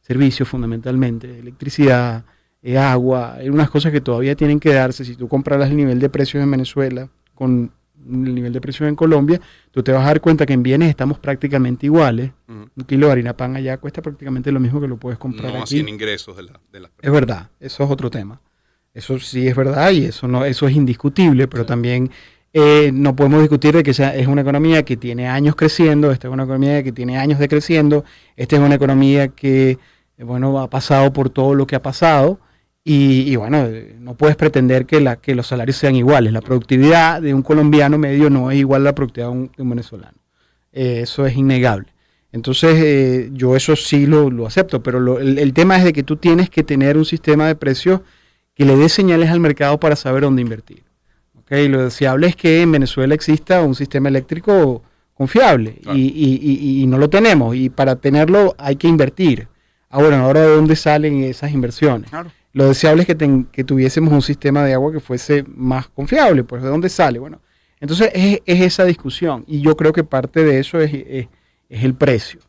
servicios 0.00 0.48
fundamentalmente, 0.48 1.38
electricidad, 1.38 2.24
eh, 2.66 2.78
agua, 2.78 3.34
hay 3.34 3.48
unas 3.48 3.70
cosas 3.70 3.92
que 3.92 4.00
todavía 4.00 4.34
tienen 4.34 4.58
que 4.58 4.74
darse. 4.74 5.04
Si 5.04 5.14
tú 5.14 5.28
comparas 5.28 5.70
el 5.70 5.76
nivel 5.76 6.00
de 6.00 6.08
precios 6.08 6.42
en 6.42 6.50
Venezuela 6.50 7.08
con 7.32 7.70
el 8.04 8.34
nivel 8.34 8.52
de 8.52 8.60
precios 8.60 8.88
en 8.88 8.96
Colombia, 8.96 9.40
tú 9.70 9.84
te 9.84 9.92
vas 9.92 10.02
a 10.02 10.06
dar 10.06 10.20
cuenta 10.20 10.44
que 10.46 10.52
en 10.52 10.64
bienes 10.64 10.90
estamos 10.90 11.20
prácticamente 11.20 11.86
iguales. 11.86 12.32
Un 12.48 12.68
kilo 12.84 13.06
de 13.06 13.12
harina 13.12 13.36
pan 13.36 13.54
allá 13.54 13.78
cuesta 13.78 14.02
prácticamente 14.02 14.50
lo 14.50 14.58
mismo 14.58 14.80
que 14.80 14.88
lo 14.88 14.96
puedes 14.96 15.16
comprar 15.16 15.52
no, 15.52 15.60
aquí. 15.60 15.78
sin 15.78 15.88
ingresos 15.88 16.36
de 16.36 16.42
la, 16.42 16.60
de 16.72 16.88
Es 17.02 17.12
verdad, 17.12 17.50
eso 17.60 17.84
es 17.84 17.90
otro 17.90 18.10
tema. 18.10 18.40
Eso 18.92 19.20
sí 19.20 19.46
es 19.46 19.54
verdad 19.54 19.92
y 19.92 20.06
eso 20.06 20.26
no 20.26 20.44
eso 20.44 20.66
es 20.66 20.74
indiscutible, 20.74 21.46
pero 21.46 21.66
también 21.66 22.10
eh, 22.52 22.90
no 22.92 23.14
podemos 23.14 23.42
discutir 23.42 23.76
de 23.76 23.84
que 23.84 23.94
sea, 23.94 24.16
es 24.16 24.26
una 24.26 24.40
economía 24.40 24.84
que 24.84 24.96
tiene 24.96 25.28
años 25.28 25.54
creciendo, 25.54 26.10
esta 26.10 26.26
es 26.26 26.34
una 26.34 26.42
economía 26.42 26.82
que 26.82 26.90
tiene 26.90 27.16
años 27.16 27.38
decreciendo, 27.38 28.04
esta 28.34 28.56
es 28.56 28.62
una 28.62 28.74
economía 28.74 29.28
que, 29.28 29.78
bueno, 30.18 30.58
ha 30.58 30.68
pasado 30.68 31.12
por 31.12 31.30
todo 31.30 31.54
lo 31.54 31.68
que 31.68 31.76
ha 31.76 31.82
pasado 31.82 32.40
y, 32.88 33.34
bueno, 33.34 33.68
no 33.98 34.14
puedes 34.14 34.36
pretender 34.36 34.86
que, 34.86 35.00
la, 35.00 35.16
que 35.16 35.34
los 35.34 35.48
salarios 35.48 35.76
sean 35.76 35.96
iguales. 35.96 36.32
La 36.32 36.40
productividad 36.40 37.20
de 37.20 37.34
un 37.34 37.42
colombiano 37.42 37.98
medio 37.98 38.30
no 38.30 38.48
es 38.52 38.58
igual 38.58 38.82
a 38.82 38.84
la 38.84 38.94
productividad 38.94 39.32
de 39.32 39.62
un, 39.62 39.70
venezolano. 39.70 40.16
Eh, 40.72 41.00
eso 41.02 41.26
es 41.26 41.36
innegable. 41.36 41.92
Entonces, 42.30 42.76
eh, 42.76 43.30
yo 43.32 43.56
eso 43.56 43.74
sí 43.74 44.06
lo, 44.06 44.46
acepto, 44.46 44.84
pero 44.84 45.18
el, 45.18 45.52
tema 45.52 45.76
es 45.78 45.82
de 45.82 45.92
que 45.92 46.04
tú 46.04 46.16
tienes 46.16 46.48
que 46.48 46.62
tener 46.62 46.96
un 46.96 47.04
sistema 47.04 47.48
de 47.48 47.56
precios 47.56 48.02
que 48.54 48.64
le 48.64 48.76
dé 48.76 48.88
señales 48.88 49.30
al 49.30 49.40
mercado 49.40 49.80
para 49.80 49.96
saber 49.96 50.22
dónde 50.22 50.42
invertir. 50.42 50.84
¿Okay? 51.40 51.66
Lo 51.66 51.82
deseable 51.82 52.28
es 52.28 52.36
que 52.36 52.62
en 52.62 52.70
Venezuela 52.70 53.16
exista 53.16 53.62
un 53.62 53.74
sistema 53.74 54.10
eléctrico 54.10 54.84
confiable 55.12 55.80
y, 55.92 56.82
y, 56.82 56.86
no 56.86 56.98
lo 56.98 57.10
tenemos. 57.10 57.56
Y 57.56 57.68
para 57.68 57.96
tenerlo 57.96 58.54
hay 58.58 58.76
que 58.76 58.86
invertir. 58.86 59.48
Ahora, 59.88 60.20
ahora 60.20 60.42
de 60.42 60.54
dónde 60.54 60.76
salen 60.76 61.24
esas 61.24 61.50
inversiones. 61.50 62.10
Claro. 62.10 62.30
Lo 62.56 62.68
deseable 62.68 63.02
es 63.02 63.14
que, 63.52 63.64
tuviésemos 63.64 64.10
un 64.14 64.22
sistema 64.22 64.64
de 64.64 64.72
agua 64.72 64.90
que 64.90 64.98
fuese 64.98 65.44
más 65.46 65.88
confiable, 65.88 66.42
pues 66.42 66.62
¿de 66.62 66.70
dónde 66.70 66.88
sale? 66.88 67.18
Bueno, 67.18 67.42
entonces 67.80 68.10
es, 68.14 68.40
esa 68.46 68.86
discusión 68.86 69.44
y 69.46 69.60
yo 69.60 69.76
creo 69.76 69.92
que 69.92 70.04
parte 70.04 70.42
de 70.42 70.58
eso 70.58 70.80
es, 70.80 71.28
el 71.68 71.94
precio. 71.94 72.40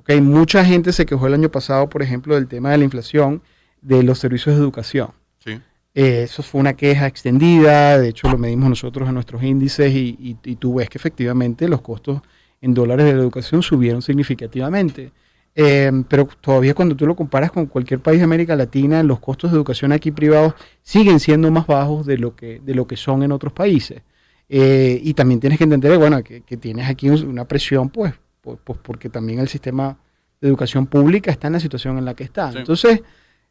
¿okay? 0.00 0.20
Mucha 0.20 0.62
gente 0.66 0.92
se 0.92 1.06
quejó 1.06 1.28
el 1.28 1.32
año 1.32 1.50
pasado, 1.50 1.88
por 1.88 2.02
ejemplo, 2.02 2.34
del 2.34 2.46
tema 2.46 2.72
de 2.72 2.76
la 2.76 2.84
inflación 2.84 3.40
de 3.80 4.02
los 4.02 4.18
servicios 4.18 4.54
de 4.54 4.60
educación. 4.60 5.12
Sí. 5.38 5.52
Eh, 5.94 6.24
eso 6.24 6.42
fue 6.42 6.60
una 6.60 6.74
queja 6.74 7.06
extendida, 7.06 7.98
de 7.98 8.10
hecho 8.10 8.28
lo 8.28 8.36
medimos 8.36 8.68
nosotros 8.68 9.08
en 9.08 9.14
nuestros 9.14 9.42
índices 9.42 9.90
y, 9.94 10.36
y 10.44 10.56
tú 10.56 10.74
ves 10.74 10.90
que 10.90 10.98
efectivamente 10.98 11.68
los 11.68 11.80
costos 11.80 12.20
en 12.60 12.74
dólares 12.74 13.06
de 13.06 13.14
la 13.14 13.20
educación 13.20 13.62
subieron 13.62 14.02
significativamente. 14.02 15.10
Eh, 15.56 15.92
pero 16.08 16.28
todavía 16.40 16.74
cuando 16.74 16.96
tú 16.96 17.06
lo 17.06 17.14
comparas 17.14 17.52
con 17.52 17.66
cualquier 17.66 18.00
país 18.00 18.18
de 18.18 18.24
América 18.24 18.56
Latina, 18.56 19.02
los 19.02 19.20
costos 19.20 19.52
de 19.52 19.56
educación 19.56 19.92
aquí 19.92 20.10
privados 20.10 20.54
siguen 20.82 21.20
siendo 21.20 21.50
más 21.50 21.66
bajos 21.66 22.06
de 22.06 22.18
lo 22.18 22.34
que, 22.34 22.60
de 22.64 22.74
lo 22.74 22.86
que 22.86 22.96
son 22.96 23.22
en 23.22 23.32
otros 23.32 23.52
países. 23.52 24.02
Eh, 24.48 25.00
y 25.02 25.14
también 25.14 25.40
tienes 25.40 25.58
que 25.58 25.64
entender, 25.64 25.96
bueno, 25.96 26.22
que, 26.22 26.40
tienes 26.56 26.88
aquí 26.88 27.08
una 27.08 27.44
presión, 27.46 27.88
pues, 27.88 28.14
pues, 28.40 28.58
porque 28.82 29.08
también 29.08 29.38
el 29.38 29.48
sistema 29.48 29.96
de 30.40 30.48
educación 30.48 30.86
pública 30.86 31.30
está 31.30 31.46
en 31.46 31.54
la 31.54 31.60
situación 31.60 31.98
en 31.98 32.04
la 32.04 32.14
que 32.14 32.24
está. 32.24 32.52
Entonces, 32.54 33.02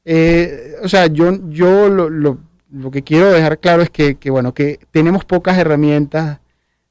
eh, 0.05 0.75
o 0.83 0.87
sea, 0.87 1.07
yo, 1.07 1.49
yo 1.49 1.89
lo, 1.89 2.09
lo, 2.09 2.37
lo, 2.71 2.91
que 2.91 3.01
quiero 3.01 3.31
dejar 3.31 3.59
claro 3.59 3.81
es 3.81 3.89
que, 3.89 4.15
que, 4.15 4.29
bueno, 4.29 4.53
que 4.53 4.79
tenemos 4.91 5.25
pocas 5.25 5.57
herramientas 5.57 6.39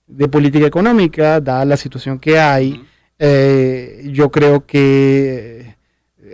de 0.06 0.28
política 0.28 0.66
económica, 0.66 1.40
dada 1.40 1.64
la 1.64 1.76
situación 1.76 2.18
que 2.18 2.38
hay. 2.38 2.82
Eh, 3.24 4.08
yo 4.10 4.32
creo 4.32 4.66
que 4.66 5.76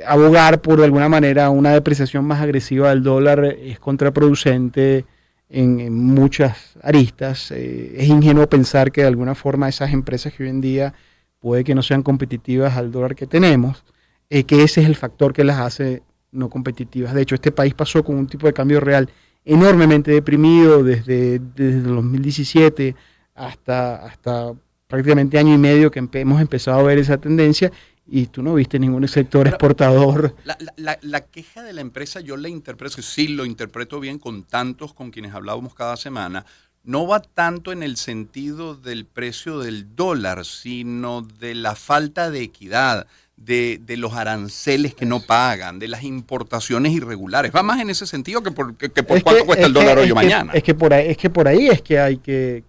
abogar 0.06 0.62
por 0.62 0.78
de 0.78 0.86
alguna 0.86 1.10
manera 1.10 1.50
una 1.50 1.72
depreciación 1.72 2.24
más 2.24 2.40
agresiva 2.40 2.88
del 2.88 3.02
dólar 3.02 3.44
es 3.44 3.78
contraproducente 3.78 5.04
en, 5.50 5.92
muchas 5.92 6.78
aristas. 6.82 7.50
Eh, 7.50 7.94
es 7.98 8.08
ingenuo 8.08 8.48
pensar 8.48 8.90
que 8.90 9.02
de 9.02 9.08
alguna 9.08 9.34
forma 9.34 9.68
esas 9.68 9.92
empresas 9.92 10.32
que 10.32 10.44
hoy 10.44 10.48
en 10.48 10.62
día 10.62 10.94
puede 11.40 11.62
que 11.62 11.74
no 11.74 11.82
sean 11.82 12.02
competitivas 12.02 12.78
al 12.78 12.90
dólar 12.90 13.14
que 13.14 13.26
tenemos, 13.26 13.84
eh, 14.30 14.44
que 14.44 14.62
ese 14.62 14.80
es 14.80 14.86
el 14.86 14.96
factor 14.96 15.34
que 15.34 15.44
las 15.44 15.58
hace 15.58 16.02
no 16.32 16.48
competitivas. 16.48 17.12
De 17.12 17.20
hecho, 17.20 17.34
este 17.34 17.52
país 17.52 17.74
pasó 17.74 18.02
con 18.02 18.16
un 18.16 18.28
tipo 18.28 18.46
de 18.46 18.54
cambio 18.54 18.80
real 18.80 19.10
enormemente 19.44 20.10
deprimido 20.12 20.82
desde, 20.82 21.38
desde 21.38 21.82
2017 21.82 22.96
hasta, 23.34 24.06
hasta 24.06 24.54
prácticamente 24.88 25.38
año 25.38 25.54
y 25.54 25.58
medio 25.58 25.90
que 25.90 26.08
hemos 26.14 26.40
empezado 26.40 26.80
a 26.80 26.82
ver 26.82 26.98
esa 26.98 27.18
tendencia 27.18 27.70
y 28.10 28.26
tú 28.26 28.42
no 28.42 28.54
viste 28.54 28.78
ningún 28.78 29.06
sector 29.06 29.46
exportador. 29.46 30.34
La, 30.76 31.20
queja 31.20 31.62
de 31.62 31.74
la 31.74 31.82
empresa 31.82 32.20
yo 32.20 32.36
la 32.36 32.48
interpreto, 32.48 33.02
sí 33.02 33.28
lo 33.28 33.44
interpreto 33.44 34.00
bien 34.00 34.18
con 34.18 34.44
tantos 34.44 34.94
con 34.94 35.10
quienes 35.10 35.34
hablábamos 35.34 35.74
cada 35.74 35.96
semana, 35.96 36.46
no 36.84 37.06
va 37.06 37.20
tanto 37.20 37.70
en 37.70 37.82
el 37.82 37.98
sentido 37.98 38.74
del 38.74 39.04
precio 39.04 39.58
del 39.58 39.94
dólar, 39.94 40.46
sino 40.46 41.20
de 41.20 41.54
la 41.54 41.74
falta 41.74 42.30
de 42.30 42.40
equidad, 42.40 43.06
de, 43.36 43.78
los 43.98 44.14
aranceles 44.14 44.94
que 44.94 45.04
no 45.04 45.20
pagan, 45.20 45.78
de 45.78 45.88
las 45.88 46.02
importaciones 46.02 46.92
irregulares. 46.92 47.52
Va 47.54 47.62
más 47.62 47.80
en 47.80 47.90
ese 47.90 48.06
sentido 48.06 48.42
que 48.42 48.52
por, 48.52 48.74
que, 48.76 48.90
cuánto 48.90 49.44
cuesta 49.44 49.66
el 49.66 49.74
dólar 49.74 49.98
hoy 49.98 50.10
o 50.10 50.14
mañana. 50.14 50.54
Es 50.54 50.62
que, 50.62 50.74
por 50.74 50.94
ahí, 50.94 51.08
es 51.08 51.18
que 51.18 51.28
por 51.28 51.46
ahí 51.46 51.68
es 51.68 51.82
que 51.82 51.98
hay 51.98 52.16
que, 52.16 52.64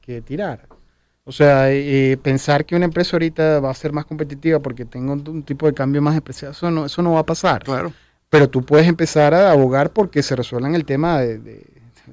que 0.00 0.22
tirar. 0.22 0.73
O 1.26 1.32
sea, 1.32 1.72
eh, 1.72 2.18
pensar 2.22 2.66
que 2.66 2.76
una 2.76 2.84
empresa 2.84 3.16
ahorita 3.16 3.60
va 3.60 3.70
a 3.70 3.74
ser 3.74 3.92
más 3.92 4.04
competitiva 4.04 4.60
porque 4.60 4.84
tengo 4.84 5.14
un, 5.14 5.42
tipo 5.42 5.66
de 5.66 5.72
cambio 5.72 6.02
más 6.02 6.14
especial, 6.14 6.52
eso 6.52 6.70
no, 6.70 6.84
eso 6.84 7.00
no 7.00 7.12
va 7.12 7.20
a 7.20 7.26
pasar. 7.26 7.64
Claro. 7.64 7.92
Pero 8.28 8.48
tú 8.50 8.62
puedes 8.62 8.86
empezar 8.86 9.32
a 9.32 9.50
abogar 9.50 9.90
porque 9.90 10.22
se 10.22 10.36
resuelvan 10.36 10.74
el 10.74 10.84
tema 10.84 11.20
de, 11.20 11.38
de, 11.38 11.66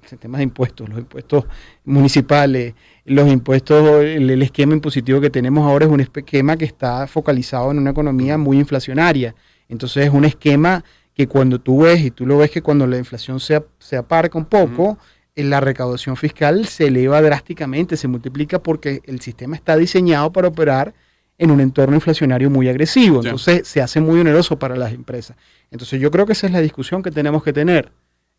de 0.09 0.43
impuestos, 0.43 0.87
los 0.87 0.99
impuestos 0.99 1.45
municipales, 1.83 2.73
los 3.03 3.27
impuestos, 3.27 4.03
el, 4.03 4.41
esquema 4.41 4.73
impositivo 4.73 5.19
que 5.19 5.29
tenemos 5.29 5.67
ahora 5.67 5.85
es 5.85 5.91
un 5.91 5.99
esquema 5.99 6.55
que 6.55 6.65
está 6.65 7.05
focalizado 7.07 7.71
en 7.71 7.79
una 7.79 7.91
economía 7.91 8.37
muy 8.37 8.59
inflacionaria. 8.59 9.35
Entonces 9.67 10.05
es 10.05 10.13
un 10.13 10.23
esquema 10.23 10.85
que 11.13 11.27
cuando 11.27 11.59
tú 11.59 11.81
ves, 11.81 11.99
y 12.01 12.11
tú 12.11 12.25
lo 12.25 12.37
ves 12.37 12.51
que 12.51 12.61
cuando 12.61 12.87
la 12.87 12.97
inflación 12.97 13.41
se, 13.41 13.61
se 13.79 13.97
aparca 13.97 14.37
un 14.37 14.45
poco, 14.45 14.97
la 15.35 15.59
recaudación 15.59 16.17
fiscal 16.17 16.65
se 16.65 16.87
eleva 16.87 17.21
drásticamente, 17.21 17.97
se 17.97 18.07
multiplica 18.07 18.59
porque 18.59 19.01
el 19.05 19.21
sistema 19.21 19.55
está 19.55 19.77
diseñado 19.77 20.31
para 20.31 20.49
operar 20.49 20.93
en 21.37 21.51
un 21.51 21.59
entorno 21.59 21.95
inflacionario 21.95 22.49
muy 22.49 22.69
agresivo. 22.69 23.23
Entonces 23.23 23.67
se 23.67 23.81
hace 23.81 23.99
muy 23.99 24.19
oneroso 24.19 24.59
para 24.59 24.75
las 24.75 24.93
empresas. 24.93 25.37
Entonces 25.71 25.99
yo 25.99 26.11
creo 26.11 26.25
que 26.25 26.33
esa 26.33 26.47
es 26.47 26.53
la 26.53 26.61
discusión 26.61 27.01
que 27.01 27.11
tenemos 27.11 27.43
que 27.43 27.53
tener. 27.53 27.91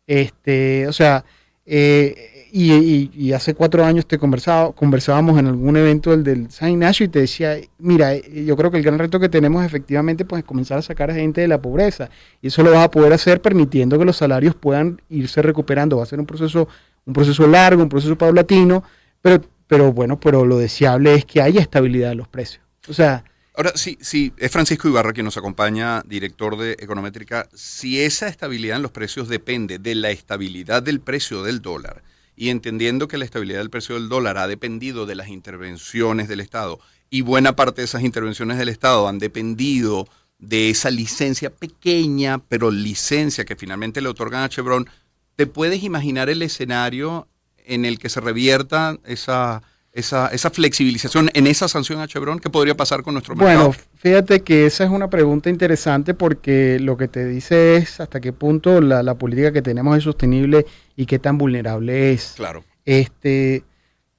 Este, 0.07 0.87
o 0.87 0.93
sea, 0.93 1.25
eh, 1.65 2.32
y, 2.55 3.33
hace 3.33 3.55
cuatro 3.55 3.83
años 3.83 4.05
te 4.05 4.19
conversaba, 4.19 4.73
conversábamos 4.73 5.39
en 5.39 5.47
algún 5.47 5.75
evento 5.75 6.11
del, 6.11 6.23
del 6.23 6.51
San 6.51 6.69
Ignacio 6.69 7.03
y 7.03 7.09
te 7.09 7.21
decía, 7.21 7.57
mira, 7.79 8.13
eh, 8.13 8.45
yo 8.45 8.55
creo 8.55 8.69
que 8.69 8.77
el 8.77 8.83
gran 8.83 8.99
reto 8.99 9.19
que 9.19 9.27
tenemos 9.27 9.65
efectivamente 9.65 10.23
pues, 10.23 10.41
es 10.41 10.45
comenzar 10.45 10.77
a 10.77 10.83
sacar 10.83 11.09
a 11.09 11.15
gente 11.15 11.41
de 11.41 11.47
la 11.47 11.59
pobreza. 11.59 12.11
Y 12.43 12.47
eso 12.47 12.61
lo 12.61 12.69
vas 12.69 12.85
a 12.85 12.91
poder 12.91 13.11
hacer 13.11 13.41
permitiendo 13.41 13.97
que 13.97 14.05
los 14.05 14.17
salarios 14.17 14.53
puedan 14.53 15.01
irse 15.09 15.41
recuperando. 15.41 15.97
Va 15.97 16.03
a 16.03 16.05
ser 16.05 16.19
un 16.19 16.27
proceso, 16.27 16.67
un 17.05 17.13
proceso 17.13 17.47
largo, 17.47 17.81
un 17.81 17.89
proceso 17.89 18.15
paulatino, 18.15 18.83
pero, 19.19 19.43
pero 19.65 19.91
bueno, 19.91 20.19
pero 20.19 20.45
lo 20.45 20.59
deseable 20.59 21.15
es 21.15 21.25
que 21.25 21.41
haya 21.41 21.59
estabilidad 21.59 22.11
en 22.11 22.19
los 22.19 22.27
precios. 22.27 22.63
O 22.87 22.93
sea, 22.93 23.23
Ahora, 23.55 23.71
sí, 23.75 23.97
sí, 24.01 24.31
es 24.37 24.51
Francisco 24.51 24.87
Ibarra 24.87 25.13
quien 25.13 25.25
nos 25.25 25.37
acompaña, 25.37 26.01
director 26.03 26.57
de 26.57 26.73
Econométrica. 26.73 27.47
Si 27.53 28.01
esa 28.01 28.27
estabilidad 28.27 28.77
en 28.77 28.83
los 28.83 28.91
precios 28.91 29.27
depende 29.27 29.79
de 29.79 29.95
la 29.95 30.11
estabilidad 30.11 30.83
del 30.83 30.99
precio 30.99 31.43
del 31.43 31.61
dólar 31.61 32.03
y 32.35 32.49
entendiendo 32.49 33.07
que 33.07 33.17
la 33.17 33.25
estabilidad 33.25 33.59
del 33.59 33.69
precio 33.69 33.95
del 33.95 34.09
dólar 34.09 34.37
ha 34.37 34.47
dependido 34.47 35.05
de 35.05 35.15
las 35.15 35.27
intervenciones 35.27 36.27
del 36.27 36.39
Estado 36.39 36.79
y 37.09 37.21
buena 37.21 37.55
parte 37.55 37.81
de 37.81 37.85
esas 37.85 38.01
intervenciones 38.01 38.57
del 38.57 38.69
Estado 38.69 39.07
han 39.07 39.19
dependido 39.19 40.07
de 40.39 40.69
esa 40.69 40.89
licencia 40.89 41.51
pequeña, 41.51 42.39
pero 42.39 42.71
licencia 42.71 43.45
que 43.45 43.55
finalmente 43.55 44.01
le 44.01 44.09
otorgan 44.09 44.43
a 44.43 44.49
Chevron, 44.49 44.89
¿te 45.35 45.47
puedes 45.47 45.83
imaginar 45.83 46.29
el 46.29 46.41
escenario 46.41 47.27
en 47.65 47.85
el 47.85 47.99
que 47.99 48.09
se 48.09 48.19
revierta 48.19 48.97
esa 49.05 49.61
esa, 49.93 50.27
esa 50.29 50.49
flexibilización 50.49 51.29
en 51.33 51.47
esa 51.47 51.67
sanción 51.67 51.99
a 52.01 52.07
Chevron? 52.07 52.39
¿Qué 52.39 52.49
podría 52.49 52.75
pasar 52.75 53.03
con 53.03 53.13
nuestro 53.13 53.35
mercado? 53.35 53.67
Bueno, 53.67 53.83
fíjate 53.95 54.41
que 54.41 54.65
esa 54.65 54.83
es 54.83 54.89
una 54.89 55.09
pregunta 55.09 55.49
interesante 55.49 56.13
porque 56.13 56.79
lo 56.79 56.97
que 56.97 57.07
te 57.07 57.25
dice 57.27 57.77
es 57.77 57.99
hasta 57.99 58.19
qué 58.19 58.33
punto 58.33 58.81
la, 58.81 59.13
política 59.15 59.51
que 59.51 59.61
tenemos 59.61 59.95
es 59.97 60.03
sostenible 60.03 60.65
y 60.95 61.05
qué 61.05 61.19
tan 61.19 61.37
vulnerable 61.37 62.11
es. 62.11 62.33
Claro. 62.35 62.63
Este, 62.85 63.63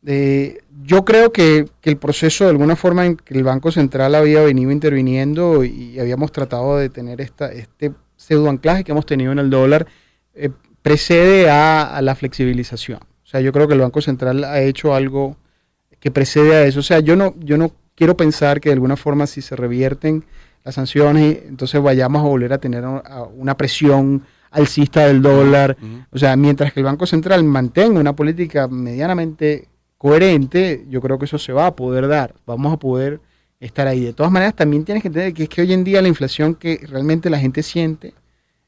eh, 0.06 0.58
yo 0.84 1.04
creo 1.04 1.32
que, 1.32 1.66
el 1.82 1.96
proceso, 1.96 2.44
de 2.44 2.50
alguna 2.50 2.76
forma, 2.76 3.04
en 3.04 3.16
que 3.16 3.34
el 3.34 3.42
Banco 3.42 3.72
Central 3.72 4.14
había 4.14 4.42
venido 4.42 4.70
interviniendo 4.70 5.64
y 5.64 5.98
habíamos 5.98 6.30
tratado 6.30 6.76
de 6.76 6.88
tener 6.88 7.20
esta, 7.20 7.50
este 7.52 7.92
pseudo 8.16 8.48
anclaje 8.48 8.84
que 8.84 8.92
hemos 8.92 9.06
tenido 9.06 9.32
en 9.32 9.40
el 9.40 9.50
dólar, 9.50 9.86
eh, 10.34 10.50
precede 10.82 11.50
a, 11.50 11.96
a 11.96 12.00
la 12.00 12.14
flexibilización. 12.14 13.00
O 13.02 13.26
sea, 13.26 13.40
yo 13.40 13.52
creo 13.52 13.66
que 13.66 13.74
el 13.74 13.80
Banco 13.80 14.00
Central 14.00 14.44
ha 14.44 14.60
hecho 14.60 14.94
algo 14.94 15.36
que 16.04 16.10
precede 16.10 16.54
a 16.54 16.66
eso. 16.66 16.80
O 16.80 16.82
sea, 16.82 17.00
yo 17.00 17.16
no, 17.16 17.34
yo 17.38 17.56
no 17.56 17.72
quiero 17.94 18.14
pensar 18.14 18.60
que 18.60 18.68
de 18.68 18.74
alguna 18.74 18.94
forma 18.94 19.26
si 19.26 19.40
se 19.40 19.56
revierten 19.56 20.22
las 20.62 20.74
sanciones, 20.74 21.38
entonces 21.48 21.80
vayamos 21.82 22.20
a 22.20 22.28
volver 22.28 22.52
a 22.52 22.58
tener 22.58 22.84
una 23.34 23.56
presión 23.56 24.22
alcista 24.50 25.06
del 25.06 25.22
dólar. 25.22 25.78
O 26.10 26.18
sea, 26.18 26.36
mientras 26.36 26.74
que 26.74 26.80
el 26.80 26.84
Banco 26.84 27.06
Central 27.06 27.42
mantenga 27.44 27.98
una 28.00 28.14
política 28.14 28.68
medianamente 28.68 29.66
coherente, 29.96 30.84
yo 30.90 31.00
creo 31.00 31.18
que 31.18 31.24
eso 31.24 31.38
se 31.38 31.54
va 31.54 31.68
a 31.68 31.74
poder 31.74 32.06
dar. 32.06 32.34
Vamos 32.44 32.74
a 32.74 32.76
poder 32.76 33.20
estar 33.58 33.86
ahí. 33.86 34.04
De 34.04 34.12
todas 34.12 34.30
maneras, 34.30 34.54
también 34.54 34.84
tienes 34.84 35.00
que 35.00 35.08
entender 35.08 35.32
que 35.32 35.44
es 35.44 35.48
que 35.48 35.62
hoy 35.62 35.72
en 35.72 35.84
día 35.84 36.02
la 36.02 36.08
inflación 36.08 36.54
que 36.54 36.84
realmente 36.86 37.30
la 37.30 37.38
gente 37.38 37.62
siente 37.62 38.12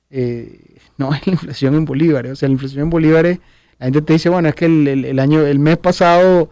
eh, 0.08 0.78
no 0.96 1.12
es 1.14 1.26
la 1.26 1.34
inflación 1.34 1.74
en 1.74 1.84
bolívares. 1.84 2.32
O 2.32 2.36
sea, 2.36 2.48
la 2.48 2.54
inflación 2.54 2.84
en 2.84 2.88
bolívares, 2.88 3.40
la 3.78 3.88
gente 3.88 4.00
te 4.00 4.14
dice, 4.14 4.30
bueno, 4.30 4.48
es 4.48 4.54
que 4.54 4.64
el 4.64 5.18
año, 5.18 5.42
el 5.42 5.58
mes 5.58 5.76
pasado 5.76 6.48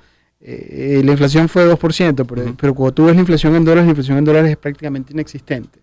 eh, 0.47 1.01
la 1.03 1.13
inflación 1.13 1.49
fue 1.49 1.67
2%, 1.67 2.27
pero, 2.27 2.55
pero 2.55 2.75
cuando 2.75 2.93
tú 2.93 3.07
ves 3.07 3.15
la 3.15 3.21
inflación 3.21 3.55
en 3.55 3.65
dólares, 3.65 3.87
la 3.87 3.91
inflación 3.93 4.19
en 4.19 4.25
dólares 4.25 4.51
es 4.51 4.57
prácticamente 4.59 5.15
inexistente. 5.15 5.81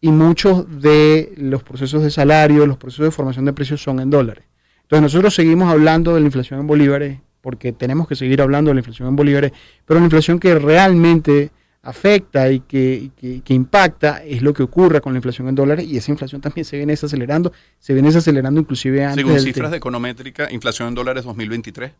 Y 0.00 0.10
muchos 0.10 0.80
de 0.82 1.32
los 1.36 1.62
procesos 1.62 2.02
de 2.02 2.10
salario, 2.10 2.66
los 2.66 2.76
procesos 2.76 3.04
de 3.04 3.10
formación 3.12 3.44
de 3.44 3.52
precios 3.52 3.80
son 3.80 4.00
en 4.00 4.10
dólares. 4.10 4.44
Entonces 4.82 5.02
nosotros 5.02 5.32
seguimos 5.32 5.70
hablando 5.70 6.12
de 6.12 6.20
la 6.20 6.26
inflación 6.26 6.58
en 6.58 6.66
bolívares, 6.66 7.20
porque 7.40 7.72
tenemos 7.72 8.08
que 8.08 8.16
seguir 8.16 8.42
hablando 8.42 8.70
de 8.70 8.74
la 8.74 8.80
inflación 8.80 9.06
en 9.06 9.14
bolívares, 9.14 9.52
pero 9.86 10.00
la 10.00 10.06
inflación 10.06 10.40
que 10.40 10.58
realmente 10.58 11.52
afecta 11.82 12.50
y 12.50 12.60
que, 12.60 13.10
que, 13.16 13.54
impacta 13.54 14.24
es 14.24 14.42
lo 14.42 14.52
que 14.52 14.64
ocurre 14.64 15.00
con 15.00 15.12
la 15.12 15.18
inflación 15.18 15.48
en 15.48 15.54
dólares 15.54 15.86
y 15.86 15.96
esa 15.96 16.10
inflación 16.10 16.40
también 16.40 16.64
se 16.64 16.76
viene 16.76 16.94
desacelerando, 16.94 17.52
se 17.78 17.94
viene 17.94 18.08
desacelerando 18.08 18.60
inclusive 18.60 19.04
antes. 19.04 19.24
Según 19.24 19.40
cifras 19.40 19.70
de 19.70 19.76
econométrica, 19.76 20.52
inflación 20.52 20.88
en 20.88 20.94
dólares 20.96 21.24
2023 21.24 21.92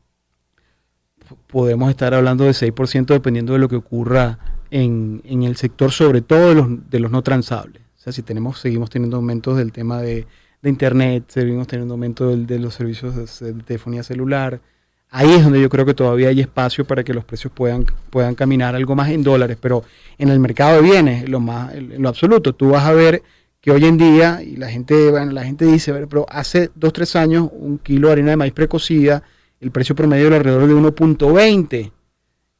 podemos 1.47 1.91
estar 1.91 2.15
hablando 2.15 2.45
de 2.45 2.51
6% 2.51 3.07
dependiendo 3.07 3.53
de 3.53 3.59
lo 3.59 3.69
que 3.69 3.77
ocurra 3.77 4.39
en, 4.71 5.23
en, 5.25 5.43
el 5.43 5.57
sector, 5.57 5.91
sobre 5.93 6.21
todo 6.23 6.49
de 6.51 6.55
los, 6.55 6.91
de 6.91 7.01
los 7.01 7.11
no 7.11 7.23
transables. 7.23 7.83
O 7.99 8.03
sea, 8.03 8.13
si 8.13 8.23
tenemos, 8.23 8.59
seguimos 8.59 8.91
teniendo 8.91 9.17
aumentos 9.17 9.57
del 9.57 9.73
tema 9.73 10.01
de, 10.01 10.27
de 10.63 10.71
Internet, 10.71 11.25
seguimos 11.29 11.67
teniendo 11.67 11.95
aumentos 11.95 12.47
de, 12.47 12.59
los 12.59 12.75
servicios 12.75 13.41
de, 13.41 13.53
telefonía 13.63 14.03
celular, 14.03 14.61
ahí 15.11 15.33
es 15.33 15.43
donde 15.43 15.61
yo 15.61 15.69
creo 15.69 15.87
que 15.87 15.95
todavía 15.95 16.29
hay 16.29 16.41
espacio 16.41 16.85
para 16.85 17.03
que 17.03 17.15
los 17.15 17.25
precios 17.25 17.53
puedan, 17.53 17.87
puedan 18.11 18.35
caminar 18.35 18.75
algo 18.75 18.95
más 18.95 19.11
en 19.11 19.23
dólares, 19.23 19.57
pero 19.61 19.85
en 20.19 20.29
el 20.29 20.39
mercado 20.39 20.77
de 20.77 20.83
bienes, 20.83 21.29
lo 21.29 21.41
más, 21.41 21.75
en 21.75 22.03
lo 22.03 22.09
absoluto, 22.09 22.55
tú 22.55 22.71
vas 22.71 22.85
a 22.85 22.93
ver 22.93 23.23
que 23.61 23.71
hoy 23.71 23.85
en 23.85 23.99
día, 23.99 24.43
y 24.43 24.57
la 24.57 24.69
gente, 24.69 25.11
bueno, 25.11 25.33
la 25.33 25.45
gente 25.45 25.67
dice, 25.67 25.93
pero 26.07 26.27
hace 26.29 26.71
dos, 26.75 26.93
tres 26.93 27.17
años 27.17 27.49
un 27.53 27.79
kilo 27.79 28.09
de 28.09 28.13
harina 28.13 28.31
de 28.31 28.37
maíz 28.37 28.55
precocida 28.55 29.23
el 29.61 29.71
precio 29.71 29.95
promedio 29.95 30.35
alrededor 30.35 30.67
de 30.67 30.75
1.20. 30.75 31.93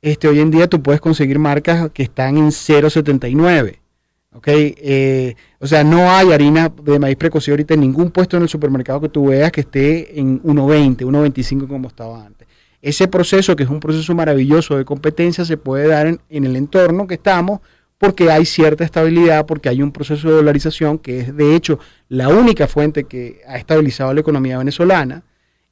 Este, 0.03 0.29
hoy 0.29 0.41
en 0.41 0.51
día 0.51 0.69
tú 0.69 0.83
puedes 0.83 1.01
conseguir 1.01 1.39
marcas 1.39 1.91
que 1.91 2.03
están 2.03 2.37
en 2.37 2.49
0.79. 2.49 3.79
¿ok? 4.33 4.49
Eh, 4.49 5.35
o 5.59 5.67
sea, 5.67 5.83
no 5.83 6.11
hay 6.11 6.33
harina 6.33 6.69
de 6.83 6.99
maíz 6.99 7.17
precocido 7.17 7.55
ahorita 7.55 7.75
en 7.75 7.81
ningún 7.81 8.11
puesto 8.11 8.37
en 8.37 8.45
el 8.45 8.49
supermercado 8.49 9.01
que 9.01 9.09
tú 9.09 9.27
veas 9.27 9.51
que 9.51 9.63
esté 9.63 10.19
en 10.19 10.43
1.20, 10.43 10.99
1.25 10.99 11.67
como 11.67 11.89
estaba 11.89 12.25
antes. 12.25 12.47
Ese 12.83 13.09
proceso, 13.09 13.57
que 13.57 13.65
es 13.65 13.69
un 13.69 13.81
proceso 13.81 14.15
maravilloso 14.15 14.77
de 14.77 14.85
competencia, 14.85 15.45
se 15.45 15.57
puede 15.59 15.89
dar 15.89 16.07
en, 16.07 16.21
en 16.31 16.45
el 16.45 16.57
entorno 16.57 17.07
que 17.07 17.15
estamos 17.15 17.61
porque 17.99 18.31
hay 18.31 18.47
cierta 18.47 18.85
estabilidad, 18.85 19.45
porque 19.45 19.69
hay 19.69 19.83
un 19.83 19.93
proceso 19.93 20.29
de 20.29 20.35
dolarización 20.37 20.99
que 20.99 21.21
es 21.21 21.37
de 21.37 21.55
hecho 21.55 21.79
la 22.09 22.29
única 22.31 22.67
fuente 22.67 23.05
que 23.05 23.43
ha 23.47 23.59
estabilizado 23.59 24.15
la 24.15 24.21
economía 24.21 24.57
venezolana 24.57 25.23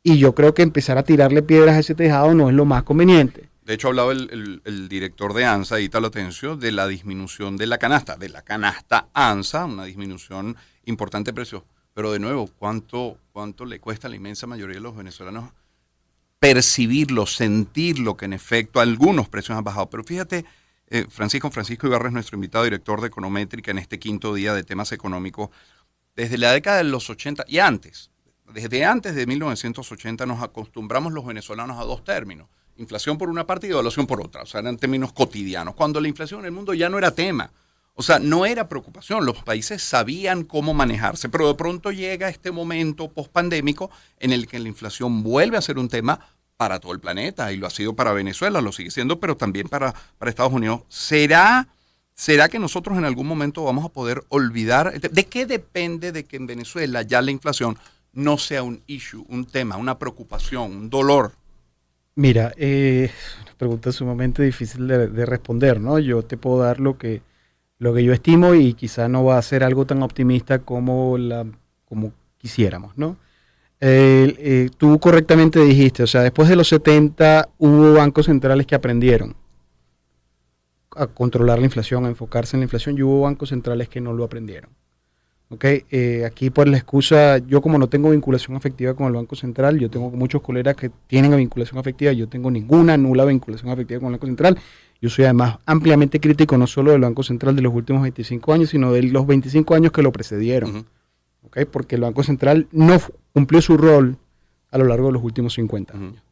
y 0.08 0.18
yo 0.18 0.34
creo 0.34 0.54
que 0.54 0.62
empezar 0.62 0.98
a 0.98 1.02
tirarle 1.02 1.42
piedras 1.42 1.76
a 1.76 1.80
ese 1.80 1.94
tejado 1.94 2.34
no 2.34 2.48
es 2.48 2.54
lo 2.54 2.64
más 2.64 2.82
conveniente. 2.82 3.48
De 3.64 3.74
hecho, 3.74 3.88
hablaba 3.88 4.12
el, 4.12 4.62
el, 4.64 4.88
director 4.88 5.34
de 5.34 5.44
ANSA, 5.44 5.78
Italo 5.80 6.06
Atencio, 6.06 6.56
de 6.56 6.72
la 6.72 6.86
disminución 6.86 7.58
de 7.58 7.66
la 7.66 7.76
canasta, 7.76 8.16
de 8.16 8.30
la 8.30 8.40
canasta 8.40 9.08
ANSA, 9.12 9.66
una 9.66 9.84
disminución 9.84 10.56
importante 10.86 11.32
de 11.32 11.34
precios. 11.34 11.64
Pero 11.92 12.10
de 12.10 12.18
nuevo, 12.18 12.48
¿cuánto, 12.58 13.18
¿cuánto 13.32 13.66
le 13.66 13.78
cuesta 13.78 14.06
a 14.06 14.10
la 14.10 14.16
inmensa 14.16 14.46
mayoría 14.46 14.76
de 14.76 14.80
los 14.80 14.96
venezolanos 14.96 15.50
percibirlo, 16.38 17.26
sentirlo, 17.26 18.16
que 18.16 18.24
en 18.24 18.32
efecto 18.32 18.80
algunos 18.80 19.28
precios 19.28 19.58
han 19.58 19.64
bajado? 19.64 19.90
Pero 19.90 20.02
fíjate, 20.02 20.46
eh, 20.86 21.04
Francisco 21.10 21.50
Francisco 21.50 21.86
Ibarra 21.86 22.08
es 22.08 22.14
nuestro 22.14 22.36
invitado 22.36 22.64
director 22.64 23.02
de 23.02 23.08
Econométrica 23.08 23.70
en 23.70 23.78
este 23.78 23.98
quinto 23.98 24.32
día 24.32 24.54
de 24.54 24.64
temas 24.64 24.92
económicos. 24.92 25.50
Desde 26.16 26.38
la 26.38 26.52
década 26.52 26.78
de 26.78 26.84
los 26.84 27.10
80 27.10 27.44
y 27.46 27.58
antes, 27.58 28.10
desde 28.52 28.84
antes 28.84 29.14
de 29.14 29.26
1980 29.26 30.26
nos 30.26 30.42
acostumbramos 30.42 31.12
los 31.12 31.24
venezolanos 31.24 31.78
a 31.78 31.84
dos 31.84 32.04
términos. 32.04 32.48
Inflación 32.76 33.18
por 33.18 33.28
una 33.28 33.46
parte 33.46 33.66
y 33.66 33.70
devaluación 33.70 34.06
por 34.06 34.20
otra. 34.20 34.42
O 34.42 34.46
sea, 34.46 34.60
eran 34.60 34.76
términos 34.76 35.12
cotidianos. 35.12 35.74
Cuando 35.74 36.00
la 36.00 36.08
inflación 36.08 36.40
en 36.40 36.46
el 36.46 36.52
mundo 36.52 36.74
ya 36.74 36.88
no 36.88 36.96
era 36.96 37.10
tema. 37.10 37.50
O 37.94 38.02
sea, 38.02 38.20
no 38.20 38.46
era 38.46 38.68
preocupación. 38.68 39.26
Los 39.26 39.42
países 39.42 39.82
sabían 39.82 40.44
cómo 40.44 40.72
manejarse. 40.74 41.28
Pero 41.28 41.48
de 41.48 41.54
pronto 41.54 41.90
llega 41.90 42.28
este 42.28 42.52
momento 42.52 43.10
post-pandémico 43.10 43.90
en 44.20 44.32
el 44.32 44.46
que 44.46 44.60
la 44.60 44.68
inflación 44.68 45.24
vuelve 45.24 45.56
a 45.56 45.62
ser 45.62 45.78
un 45.78 45.88
tema 45.88 46.20
para 46.56 46.78
todo 46.78 46.92
el 46.92 47.00
planeta. 47.00 47.52
Y 47.52 47.56
lo 47.56 47.66
ha 47.66 47.70
sido 47.70 47.94
para 47.94 48.12
Venezuela, 48.12 48.60
lo 48.60 48.70
sigue 48.72 48.92
siendo, 48.92 49.18
pero 49.18 49.36
también 49.36 49.68
para, 49.68 49.92
para 50.18 50.30
Estados 50.30 50.52
Unidos. 50.52 50.82
¿Será... 50.88 51.68
¿Será 52.14 52.48
que 52.48 52.58
nosotros 52.58 52.98
en 52.98 53.04
algún 53.04 53.28
momento 53.28 53.62
vamos 53.62 53.84
a 53.84 53.90
poder 53.90 54.24
olvidar? 54.28 55.00
¿De 55.00 55.26
qué 55.26 55.46
depende 55.46 56.10
de 56.10 56.24
que 56.24 56.36
en 56.36 56.48
Venezuela 56.48 57.02
ya 57.02 57.22
la 57.22 57.30
inflación 57.30 57.78
no 58.18 58.36
sea 58.36 58.64
un 58.64 58.82
issue, 58.88 59.24
un 59.28 59.44
tema, 59.44 59.76
una 59.76 59.96
preocupación, 59.96 60.72
un 60.72 60.90
dolor? 60.90 61.32
Mira, 62.16 62.52
eh, 62.56 63.12
una 63.42 63.54
pregunta 63.54 63.92
sumamente 63.92 64.42
difícil 64.42 64.88
de, 64.88 65.24
responder, 65.24 65.80
¿no? 65.80 66.00
Yo 66.00 66.22
te 66.24 66.36
puedo 66.36 66.58
dar 66.58 66.80
lo 66.80 66.98
que, 66.98 67.22
lo 67.78 67.94
que 67.94 68.02
yo 68.02 68.12
estimo 68.12 68.54
y 68.54 68.74
quizá 68.74 69.08
no 69.08 69.24
va 69.24 69.38
a 69.38 69.42
ser 69.42 69.62
algo 69.62 69.86
tan 69.86 70.02
optimista 70.02 70.58
como, 70.58 71.16
la, 71.16 71.46
como 71.84 72.12
quisiéramos, 72.38 72.98
¿no? 72.98 73.16
Eh, 73.80 74.68
tú 74.76 74.98
correctamente 74.98 75.60
dijiste, 75.60 76.02
o 76.02 76.08
sea, 76.08 76.22
después 76.22 76.48
de 76.48 76.56
los 76.56 76.66
70 76.66 77.48
hubo 77.58 77.92
bancos 77.94 78.26
centrales 78.26 78.66
que 78.66 78.74
aprendieron 78.74 79.36
a 80.96 81.06
controlar 81.06 81.60
la 81.60 81.66
inflación, 81.66 82.04
a 82.04 82.08
enfocarse 82.08 82.56
en 82.56 82.62
la 82.62 82.64
inflación, 82.64 82.98
y 82.98 83.02
hubo 83.02 83.20
bancos 83.20 83.50
centrales 83.50 83.88
que 83.88 84.00
no 84.00 84.12
lo 84.12 84.24
aprendieron. 84.24 84.70
Okay, 85.50 85.84
eh, 85.90 86.26
aquí 86.26 86.50
por 86.50 86.68
la 86.68 86.76
excusa, 86.76 87.38
yo 87.38 87.62
como 87.62 87.78
no 87.78 87.88
tengo 87.88 88.10
vinculación 88.10 88.54
afectiva 88.54 88.92
con 88.92 89.06
el 89.06 89.14
Banco 89.14 89.34
Central, 89.34 89.78
yo 89.78 89.88
tengo 89.88 90.10
muchos 90.10 90.42
colegas 90.42 90.76
que 90.76 90.90
tienen 91.06 91.34
vinculación 91.34 91.78
afectiva, 91.78 92.12
yo 92.12 92.28
tengo 92.28 92.50
ninguna 92.50 92.98
nula 92.98 93.24
vinculación 93.24 93.70
afectiva 93.70 93.98
con 93.98 94.08
el 94.08 94.12
Banco 94.12 94.26
Central. 94.26 94.58
Yo 95.00 95.08
soy 95.08 95.24
además 95.24 95.58
ampliamente 95.64 96.20
crítico 96.20 96.58
no 96.58 96.66
solo 96.66 96.92
del 96.92 97.00
Banco 97.00 97.22
Central 97.22 97.56
de 97.56 97.62
los 97.62 97.72
últimos 97.72 98.02
25 98.02 98.52
años, 98.52 98.68
sino 98.68 98.92
de 98.92 99.04
los 99.04 99.26
25 99.26 99.74
años 99.74 99.90
que 99.90 100.02
lo 100.02 100.12
precedieron. 100.12 100.84
okay, 101.44 101.64
porque 101.64 101.94
el 101.94 102.02
Banco 102.02 102.22
Central 102.22 102.66
no 102.70 103.00
cumplió 103.32 103.62
su 103.62 103.78
rol 103.78 104.18
a 104.70 104.76
lo 104.76 104.84
largo 104.84 105.06
de 105.06 105.12
los 105.14 105.22
últimos 105.22 105.54
50 105.54 105.96
años. 105.96 106.22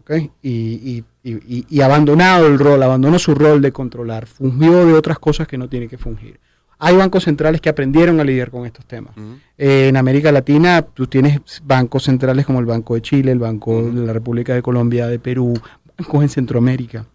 okay, 0.00 0.32
y, 0.42 1.04
y, 1.22 1.64
y, 1.70 1.80
abandonado 1.82 2.48
el 2.48 2.58
rol, 2.58 2.82
abandonó 2.82 3.20
su 3.20 3.32
rol 3.32 3.62
de 3.62 3.70
controlar, 3.70 4.26
fungió 4.26 4.86
de 4.86 4.94
otras 4.94 5.20
cosas 5.20 5.46
que 5.46 5.56
no 5.56 5.68
tiene 5.68 5.86
que 5.86 5.98
fungir. 5.98 6.40
Hay 6.78 6.96
bancos 6.96 7.24
centrales 7.24 7.60
que 7.60 7.68
aprendieron 7.68 8.20
a 8.20 8.24
lidiar 8.24 8.50
con 8.50 8.66
estos 8.66 8.84
temas. 8.84 9.14
Eh, 9.56 9.88
en 9.88 9.96
América 9.96 10.30
Latina, 10.30 10.82
tú 10.82 11.06
tienes 11.06 11.40
bancos 11.64 12.04
centrales 12.04 12.44
como 12.44 12.60
el 12.60 12.66
Banco 12.66 12.94
de 12.94 13.02
Chile, 13.02 13.32
el 13.32 13.38
Banco 13.38 13.82
de 13.82 14.06
la 14.06 14.12
República 14.12 14.54
de 14.54 14.62
Colombia, 14.62 15.06
de 15.06 15.18
Perú, 15.18 15.54
bancos 15.96 16.22
en 16.22 16.28
Centroamérica, 16.28 17.06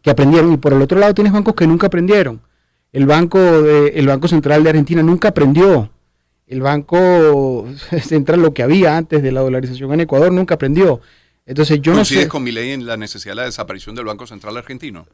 que 0.00 0.10
aprendieron. 0.10 0.52
Y 0.52 0.56
por 0.56 0.72
el 0.72 0.80
otro 0.80 0.98
lado 0.98 1.12
tienes 1.12 1.32
bancos 1.32 1.54
que 1.54 1.66
nunca 1.66 1.88
aprendieron. 1.88 2.40
El 2.92 3.06
Banco, 3.06 3.38
de, 3.38 3.88
el 3.88 4.06
banco 4.06 4.28
Central 4.28 4.62
de 4.62 4.70
Argentina 4.70 5.02
nunca 5.02 5.28
aprendió. 5.28 5.90
El 6.46 6.62
Banco 6.62 7.66
Central, 8.02 8.40
lo 8.40 8.54
que 8.54 8.62
había 8.62 8.96
antes 8.96 9.22
de 9.22 9.32
la 9.32 9.40
dolarización 9.40 9.92
en 9.92 10.00
Ecuador, 10.00 10.32
nunca 10.32 10.54
aprendió. 10.54 11.00
Entonces 11.46 11.80
yo 11.82 11.92
no 11.92 12.04
sé. 12.06 12.26
con 12.26 12.42
mi 12.42 12.52
ley 12.52 12.70
en 12.70 12.86
la 12.86 12.96
necesidad 12.96 13.32
de 13.32 13.36
la 13.36 13.44
desaparición 13.44 13.94
del 13.94 14.06
Banco 14.06 14.26
Central 14.26 14.56
argentino? 14.56 15.06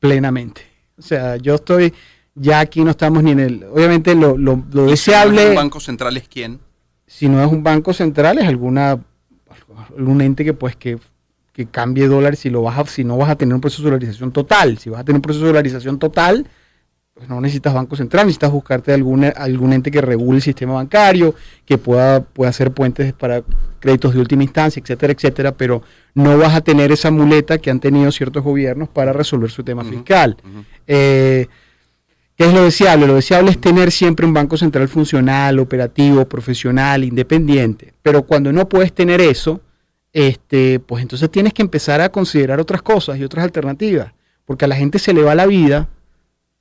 plenamente. 0.00 0.62
O 0.98 1.02
sea, 1.02 1.36
yo 1.36 1.54
estoy 1.54 1.94
ya 2.34 2.60
aquí 2.60 2.84
no 2.84 2.90
estamos 2.90 3.22
ni 3.22 3.32
en 3.32 3.40
el... 3.40 3.64
Obviamente 3.72 4.14
lo, 4.14 4.36
lo, 4.36 4.62
lo 4.72 4.86
deseable... 4.86 5.42
Si 5.42 5.48
no 5.48 5.54
banco 5.54 5.80
central 5.80 6.16
es 6.16 6.28
quién? 6.28 6.60
Si 7.06 7.28
no 7.28 7.42
es 7.42 7.50
un 7.50 7.62
banco 7.62 7.92
central 7.92 8.38
es 8.38 8.46
alguna 8.46 9.00
algún 9.96 10.20
ente 10.20 10.44
que 10.44 10.52
pues 10.52 10.76
que, 10.76 10.98
que 11.52 11.66
cambie 11.66 12.06
dólares 12.06 12.40
si 12.40 12.50
lo 12.50 12.62
vas 12.62 12.78
a, 12.78 12.84
si 12.86 13.04
no 13.04 13.16
vas 13.16 13.30
a 13.30 13.36
tener 13.36 13.54
un 13.54 13.60
proceso 13.60 13.82
de 13.82 13.90
dolarización 13.90 14.32
total. 14.32 14.78
Si 14.78 14.90
vas 14.90 15.00
a 15.00 15.04
tener 15.04 15.16
un 15.16 15.22
proceso 15.22 15.44
de 15.44 15.50
dolarización 15.50 15.98
total, 15.98 16.46
pues 17.14 17.28
no 17.28 17.40
necesitas 17.40 17.74
banco 17.74 17.96
central, 17.96 18.26
necesitas 18.26 18.50
buscarte 18.50 18.92
algún, 18.92 19.24
algún 19.24 19.72
ente 19.72 19.90
que 19.90 20.00
regule 20.00 20.36
el 20.36 20.42
sistema 20.42 20.74
bancario, 20.74 21.34
que 21.64 21.78
pueda, 21.78 22.22
pueda 22.22 22.50
hacer 22.50 22.70
puentes 22.70 23.12
para 23.12 23.42
créditos 23.78 24.14
de 24.14 24.20
última 24.20 24.42
instancia, 24.42 24.80
etcétera, 24.80 25.12
etcétera, 25.12 25.52
pero 25.52 25.82
no 26.14 26.38
vas 26.38 26.54
a 26.54 26.60
tener 26.60 26.92
esa 26.92 27.10
muleta 27.10 27.58
que 27.58 27.70
han 27.70 27.80
tenido 27.80 28.10
ciertos 28.12 28.42
gobiernos 28.42 28.88
para 28.88 29.12
resolver 29.12 29.50
su 29.50 29.64
tema 29.64 29.84
fiscal. 29.84 30.36
eh, 30.86 31.46
¿Qué 32.40 32.46
es 32.46 32.54
lo 32.54 32.64
deseable? 32.64 33.06
Lo 33.06 33.16
deseable 33.16 33.50
es 33.50 33.60
tener 33.60 33.92
siempre 33.92 34.24
un 34.24 34.32
banco 34.32 34.56
central 34.56 34.88
funcional, 34.88 35.58
operativo, 35.58 36.26
profesional, 36.26 37.04
independiente. 37.04 37.92
Pero 38.00 38.22
cuando 38.22 38.50
no 38.50 38.66
puedes 38.66 38.94
tener 38.94 39.20
eso, 39.20 39.60
este, 40.10 40.80
pues 40.80 41.02
entonces 41.02 41.30
tienes 41.30 41.52
que 41.52 41.60
empezar 41.60 42.00
a 42.00 42.08
considerar 42.08 42.58
otras 42.58 42.80
cosas 42.80 43.18
y 43.18 43.24
otras 43.24 43.44
alternativas. 43.44 44.14
Porque 44.46 44.64
a 44.64 44.68
la 44.68 44.76
gente 44.76 44.98
se 44.98 45.12
le 45.12 45.22
va 45.22 45.34
la 45.34 45.44
vida, 45.44 45.90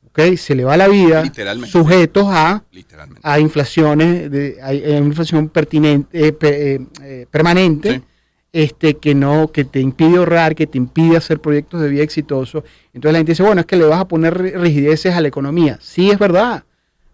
¿ok? 0.06 0.36
Se 0.36 0.54
le 0.54 0.66
va 0.66 0.76
la 0.76 0.90
vida 0.90 1.24
sujetos 1.66 2.26
a, 2.28 2.62
a 3.24 3.40
inflaciones, 3.40 4.30
de, 4.30 4.58
a, 4.62 4.74
inflación 4.74 5.48
pertinente, 5.48 6.28
eh, 6.28 6.38
eh, 6.42 6.80
eh, 7.04 7.26
permanente 7.32 8.02
este, 8.52 8.96
que 8.96 9.14
no, 9.14 9.52
que 9.52 9.64
te 9.64 9.80
impide 9.80 10.18
ahorrar, 10.18 10.56
que 10.56 10.68
te 10.68 10.78
impide 10.78 11.18
hacer 11.18 11.40
proyectos 11.40 11.82
de 11.82 11.90
vida 11.90 12.04
exitosos. 12.04 12.64
Entonces 12.94 13.14
la 13.14 13.20
gente 13.20 13.32
dice, 13.34 13.44
bueno, 13.44 13.62
es 13.62 13.68
que 13.68 13.78
le 13.78 13.86
vas 13.86 14.00
a 14.00 14.08
poner 14.08 14.36
rigideces 14.38 15.14
a 15.14 15.22
la 15.22 15.28
economía. 15.28 15.78
Sí, 15.82 16.10
es 16.10 16.18
verdad. 16.18 16.64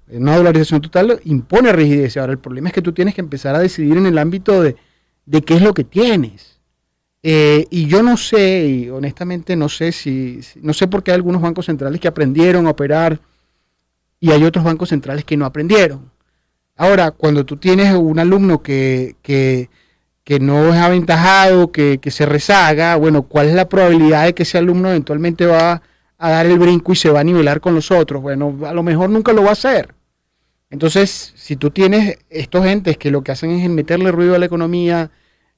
Una 0.07 0.37
dolarización 0.37 0.81
total 0.81 1.19
impone 1.25 1.71
rigidez. 1.73 2.15
Ahora, 2.17 2.31
el 2.31 2.39
problema 2.39 2.69
es 2.69 2.73
que 2.73 2.81
tú 2.81 2.93
tienes 2.93 3.15
que 3.15 3.21
empezar 3.21 3.55
a 3.55 3.59
decidir 3.59 3.97
en 3.97 4.05
el 4.05 4.17
ámbito 4.17 4.61
de, 4.61 4.75
qué 5.41 5.55
es 5.55 5.61
lo 5.61 5.73
que 5.73 5.83
tienes. 5.83 6.59
Eh, 7.23 7.65
y 7.71 7.87
yo 7.87 8.03
no 8.03 8.17
sé, 8.17 8.67
y 8.67 8.89
honestamente 8.89 9.55
no 9.55 9.67
sé 9.67 9.91
si, 9.91 10.41
no 10.61 10.73
sé 10.73 10.87
por 10.87 11.01
qué 11.01 11.09
hay 11.09 11.15
algunos 11.15 11.41
bancos 11.41 11.65
centrales 11.65 11.99
que 11.99 12.07
aprendieron 12.07 12.67
a 12.67 12.69
operar 12.69 13.19
y 14.19 14.29
hay 14.29 14.43
otros 14.43 14.63
bancos 14.63 14.89
centrales 14.89 15.25
que 15.25 15.35
no 15.35 15.45
aprendieron. 15.45 16.11
Ahora, 16.75 17.09
cuando 17.11 17.43
tú 17.43 17.57
tienes 17.57 17.95
un 17.95 18.19
alumno 18.19 18.61
que, 18.61 19.15
que 19.23 19.69
que 20.25 20.39
no 20.39 20.73
es 20.73 20.81
aventajado, 20.81 21.71
que, 21.71 21.99
se 22.09 22.25
rezaga, 22.25 22.95
bueno, 22.95 23.21
¿cuál 23.21 23.47
es 23.47 23.53
la 23.53 23.69
probabilidad 23.69 24.25
de 24.25 24.33
que 24.33 24.41
ese 24.43 24.57
alumno 24.57 24.89
eventualmente 24.89 25.45
va 25.45 25.83
a 26.17 26.29
dar 26.29 26.47
el 26.47 26.57
brinco 26.57 26.93
y 26.93 26.95
se 26.95 27.11
va 27.11 27.19
a 27.19 27.23
nivelar 27.23 27.61
con 27.61 27.75
los 27.75 27.91
otros? 27.91 28.23
Bueno, 28.23 28.57
a 28.65 28.73
lo 28.73 28.81
mejor 28.81 29.11
nunca 29.11 29.33
lo 29.33 29.43
va 29.43 29.49
a 29.49 29.53
hacer. 29.53 29.93
Entonces, 30.71 31.31
si 31.35 31.55
tú 31.55 31.69
tienes 31.69 32.17
estos 32.31 32.65
entes 32.65 32.97
que 32.97 33.11
lo 33.11 33.23
que 33.23 33.31
hacen 33.31 33.51
es 33.51 33.69
meterle 33.69 34.11
ruido 34.11 34.33
a 34.33 34.39
la 34.39 34.47
economía, 34.47 35.11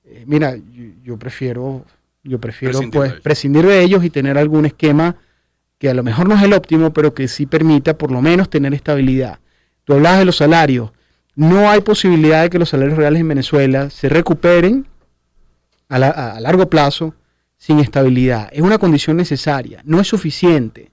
eh, 0.03 0.25
mira, 0.27 0.57
yo, 1.01 1.17
prefiero, 1.17 1.85
yo 2.25 2.37
prefiero 2.37 2.73
prescindir 2.73 2.99
pues 2.99 3.13
de 3.13 3.21
prescindir 3.21 3.65
de 3.65 3.81
ellos 3.81 4.03
y 4.03 4.09
tener 4.09 4.37
algún 4.37 4.65
esquema 4.65 5.15
que 5.77 5.89
a 5.89 5.93
lo 5.93 6.03
mejor 6.03 6.27
no 6.27 6.35
es 6.35 6.43
el 6.43 6.51
óptimo, 6.51 6.91
pero 6.91 7.13
que 7.13 7.29
sí 7.29 7.45
permita 7.45 7.97
por 7.97 8.11
lo 8.11 8.21
menos 8.21 8.49
tener 8.49 8.73
estabilidad. 8.73 9.39
Tú 9.85 9.93
hablabas 9.93 10.19
de 10.19 10.25
los 10.25 10.35
salarios 10.35 10.91
no 11.37 11.69
hay 11.69 11.81
posibilidad 11.81 12.41
de 12.41 12.49
que 12.49 12.57
los 12.57 12.69
salarios 12.69 12.97
reales 12.97 13.21
en 13.21 13.27
Venezuela 13.27 13.91
se 13.91 14.09
recuperen 14.09 14.87
a, 15.87 16.39
largo 16.39 16.67
plazo 16.67 17.13
sin 17.57 17.77
estabilidad. 17.77 18.49
Es 18.51 18.61
una 18.61 18.79
condición 18.79 19.17
necesaria, 19.17 19.81
no 19.85 20.01
es 20.01 20.07
suficiente. 20.07 20.91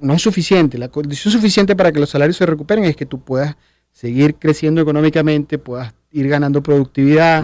No 0.00 0.12
es 0.12 0.20
suficiente. 0.20 0.76
La 0.76 0.88
condición 0.88 1.32
suficiente 1.32 1.74
para 1.74 1.92
que 1.92 1.98
los 1.98 2.10
salarios 2.10 2.36
se 2.36 2.44
recuperen 2.44 2.84
es 2.84 2.94
que 2.94 3.06
tú 3.06 3.18
puedas 3.18 3.56
seguir 3.90 4.34
creciendo 4.34 4.82
económicamente, 4.82 5.56
puedas 5.56 5.94
ir 6.12 6.28
ganando 6.28 6.62
productividad. 6.62 7.42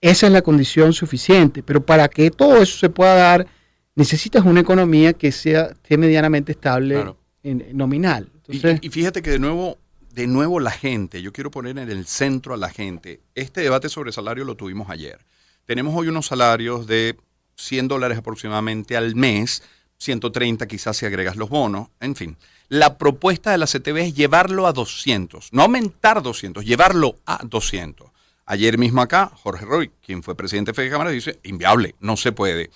Esa 0.00 0.26
es 0.26 0.32
la 0.32 0.40
condición 0.40 0.94
suficiente. 0.94 1.62
Pero 1.62 1.84
para 1.84 2.08
que 2.08 2.30
todo 2.30 2.56
eso 2.56 2.78
se 2.78 2.88
pueda 2.88 3.14
dar, 3.14 3.46
necesitas 3.94 4.46
una 4.46 4.60
economía 4.60 5.12
que 5.12 5.30
sea 5.30 5.76
medianamente 5.90 6.52
estable 6.52 7.04
en, 7.42 7.66
nominal. 7.74 8.30
y, 8.48 8.88
fíjate 8.88 9.20
que 9.20 9.30
de 9.30 9.38
nuevo 9.38 9.76
de 10.12 10.26
nuevo 10.26 10.60
la 10.60 10.70
gente, 10.70 11.22
yo 11.22 11.32
quiero 11.32 11.50
poner 11.50 11.78
en 11.78 11.90
el 11.90 12.06
centro 12.06 12.52
a 12.52 12.58
la 12.58 12.68
gente. 12.68 13.20
Este 13.34 13.62
debate 13.62 13.88
sobre 13.88 14.12
salario 14.12 14.44
lo 14.44 14.56
tuvimos 14.56 14.90
ayer. 14.90 15.24
Tenemos 15.64 15.94
hoy 15.96 16.08
unos 16.08 16.26
salarios 16.26 16.86
de 16.86 17.16
100 17.56 17.88
dólares 17.88 18.18
aproximadamente 18.18 18.96
al 18.96 19.14
mes, 19.14 19.62
130 19.96 20.66
quizás 20.66 20.98
si 20.98 21.06
agregas 21.06 21.36
los 21.36 21.48
bonos, 21.48 21.88
en 22.00 22.14
fin. 22.14 22.36
La 22.68 22.98
propuesta 22.98 23.52
de 23.52 23.58
la 23.58 23.66
CTV 23.66 23.98
es 23.98 24.14
llevarlo 24.14 24.66
a 24.66 24.72
200, 24.72 25.52
no 25.52 25.62
aumentar 25.62 26.22
200, 26.22 26.64
llevarlo 26.64 27.16
a 27.24 27.40
200. 27.44 28.10
Ayer 28.44 28.76
mismo 28.76 29.00
acá, 29.00 29.32
Jorge 29.34 29.64
Roy, 29.64 29.90
quien 30.04 30.22
fue 30.22 30.34
presidente 30.34 30.72
de 30.72 30.74
Fede 30.74 30.90
Cámara, 30.90 31.10
dice, 31.10 31.38
inviable, 31.44 31.94
no 32.00 32.18
se 32.18 32.32
puede. 32.32 32.70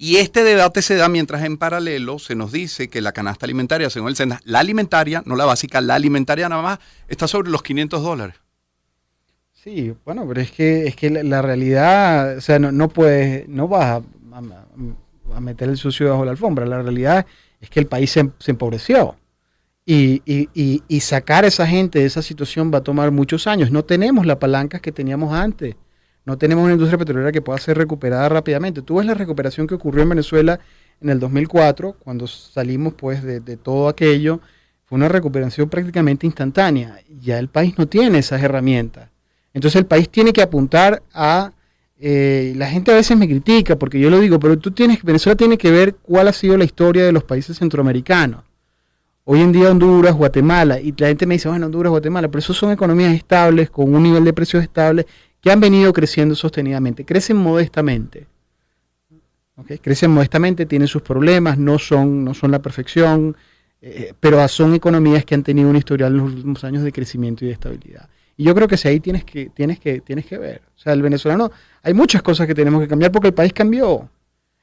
Y 0.00 0.18
este 0.18 0.44
debate 0.44 0.80
se 0.80 0.94
da 0.94 1.08
mientras 1.08 1.42
en 1.42 1.56
paralelo 1.56 2.20
se 2.20 2.36
nos 2.36 2.52
dice 2.52 2.88
que 2.88 3.00
la 3.00 3.10
canasta 3.10 3.46
alimentaria, 3.46 3.90
según 3.90 4.10
el 4.10 4.16
SENA, 4.16 4.40
la 4.44 4.60
alimentaria, 4.60 5.24
no 5.26 5.34
la 5.34 5.44
básica, 5.44 5.80
la 5.80 5.96
alimentaria 5.96 6.48
nada 6.48 6.62
más, 6.62 6.78
está 7.08 7.26
sobre 7.26 7.50
los 7.50 7.64
500 7.64 8.00
dólares. 8.00 8.36
Sí, 9.52 9.92
bueno, 10.04 10.24
pero 10.28 10.40
es 10.40 10.52
que, 10.52 10.86
es 10.86 10.94
que 10.94 11.10
la, 11.10 11.42
realidad, 11.42 12.36
o 12.36 12.40
sea, 12.40 12.60
no, 12.60 12.70
no 12.70 12.88
puedes, 12.88 13.48
no 13.48 13.66
vas 13.66 14.00
a, 14.32 15.40
meter 15.40 15.68
el 15.68 15.76
sucio 15.76 16.10
bajo 16.10 16.24
la 16.24 16.30
alfombra. 16.30 16.64
La 16.64 16.80
realidad 16.80 17.26
es 17.60 17.68
que 17.68 17.80
el 17.80 17.86
país 17.86 18.12
se, 18.12 18.30
empobreció. 18.46 19.16
Y, 19.84 20.22
y, 20.24 20.82
y, 20.86 21.00
sacar 21.00 21.44
a 21.44 21.48
esa 21.48 21.66
gente 21.66 21.98
de 21.98 22.04
esa 22.04 22.22
situación 22.22 22.70
va 22.72 22.78
a 22.78 22.84
tomar 22.84 23.10
muchos 23.10 23.48
años. 23.48 23.72
No 23.72 23.84
tenemos 23.84 24.26
las 24.26 24.36
palancas 24.36 24.80
que 24.80 24.92
teníamos 24.92 25.32
antes. 25.32 25.74
No 26.28 26.36
tenemos 26.36 26.62
una 26.62 26.74
industria 26.74 26.98
petrolera 26.98 27.32
que 27.32 27.40
pueda 27.40 27.58
ser 27.58 27.78
recuperada 27.78 28.28
rápidamente. 28.28 28.82
Tú 28.82 28.96
ves 28.96 29.06
la 29.06 29.14
recuperación 29.14 29.66
que 29.66 29.76
ocurrió 29.76 30.02
en 30.02 30.10
Venezuela 30.10 30.60
en 31.00 31.08
el 31.08 31.18
2004, 31.20 31.96
cuando 32.00 32.26
salimos 32.26 32.92
pues 32.92 33.22
de, 33.22 33.40
todo 33.56 33.88
aquello, 33.88 34.42
fue 34.84 34.96
una 34.96 35.08
recuperación 35.08 35.70
prácticamente 35.70 36.26
instantánea. 36.26 36.98
Ya 37.18 37.38
el 37.38 37.48
país 37.48 37.78
no 37.78 37.88
tiene 37.88 38.18
esas 38.18 38.42
herramientas. 38.42 39.08
Entonces 39.54 39.78
el 39.78 39.86
país 39.86 40.10
tiene 40.10 40.34
que 40.34 40.42
apuntar 40.42 41.02
a... 41.14 41.52
Eh, 41.98 42.52
la 42.56 42.68
gente 42.68 42.92
a 42.92 42.96
veces 42.96 43.16
me 43.16 43.26
critica 43.26 43.76
porque 43.76 43.98
yo 43.98 44.10
lo 44.10 44.20
digo, 44.20 44.38
pero 44.38 44.58
tú 44.58 44.70
tienes, 44.70 45.02
Venezuela 45.02 45.34
tiene 45.34 45.56
que 45.56 45.70
ver 45.70 45.94
cuál 45.94 46.28
ha 46.28 46.34
sido 46.34 46.58
la 46.58 46.64
historia 46.64 47.06
de 47.06 47.12
los 47.12 47.24
países 47.24 47.56
centroamericanos. 47.56 48.42
Hoy 49.24 49.40
en 49.40 49.52
día 49.52 49.70
Honduras, 49.70 50.14
Guatemala, 50.14 50.78
y 50.78 50.94
la 50.96 51.08
gente 51.08 51.26
me 51.26 51.34
dice, 51.36 51.48
bueno, 51.48 51.66
Honduras, 51.66 51.90
Guatemala, 51.90 52.28
pero 52.28 52.38
esos 52.38 52.56
son 52.56 52.70
economías 52.70 53.14
estables, 53.14 53.68
con 53.70 53.94
un 53.94 54.02
nivel 54.02 54.24
de 54.24 54.32
precios 54.32 54.62
estable, 54.62 55.06
que 55.40 55.50
han 55.50 55.60
venido 55.60 55.92
creciendo 55.92 56.34
sostenidamente. 56.34 57.04
Crecen 57.04 57.36
modestamente. 57.36 58.26
Crecen 59.82 60.12
modestamente, 60.12 60.66
tienen 60.66 60.86
sus 60.86 61.02
problemas, 61.02 61.58
no 61.58 61.78
son, 61.78 62.24
no 62.24 62.32
son 62.32 62.52
la 62.52 62.60
perfección, 62.60 63.36
eh, 63.80 64.12
pero 64.20 64.46
son 64.48 64.74
economías 64.74 65.24
que 65.24 65.34
han 65.34 65.42
tenido 65.42 65.68
un 65.68 65.76
historial 65.76 66.12
en 66.12 66.18
los 66.18 66.32
últimos 66.32 66.64
años 66.64 66.82
de 66.84 66.92
crecimiento 66.92 67.44
y 67.44 67.48
de 67.48 67.54
estabilidad. 67.54 68.08
Y 68.36 68.44
yo 68.44 68.54
creo 68.54 68.68
que 68.68 68.76
si 68.76 68.86
ahí 68.86 69.00
tienes 69.00 69.24
que, 69.24 69.50
tienes 69.50 69.80
que, 69.80 70.00
tienes 70.00 70.26
que 70.26 70.38
ver. 70.38 70.62
O 70.76 70.78
sea, 70.78 70.92
el 70.92 71.02
venezolano, 71.02 71.50
hay 71.82 71.92
muchas 71.92 72.22
cosas 72.22 72.46
que 72.46 72.54
tenemos 72.54 72.80
que 72.80 72.86
cambiar 72.86 73.10
porque 73.10 73.28
el 73.28 73.34
país 73.34 73.52
cambió. 73.52 74.08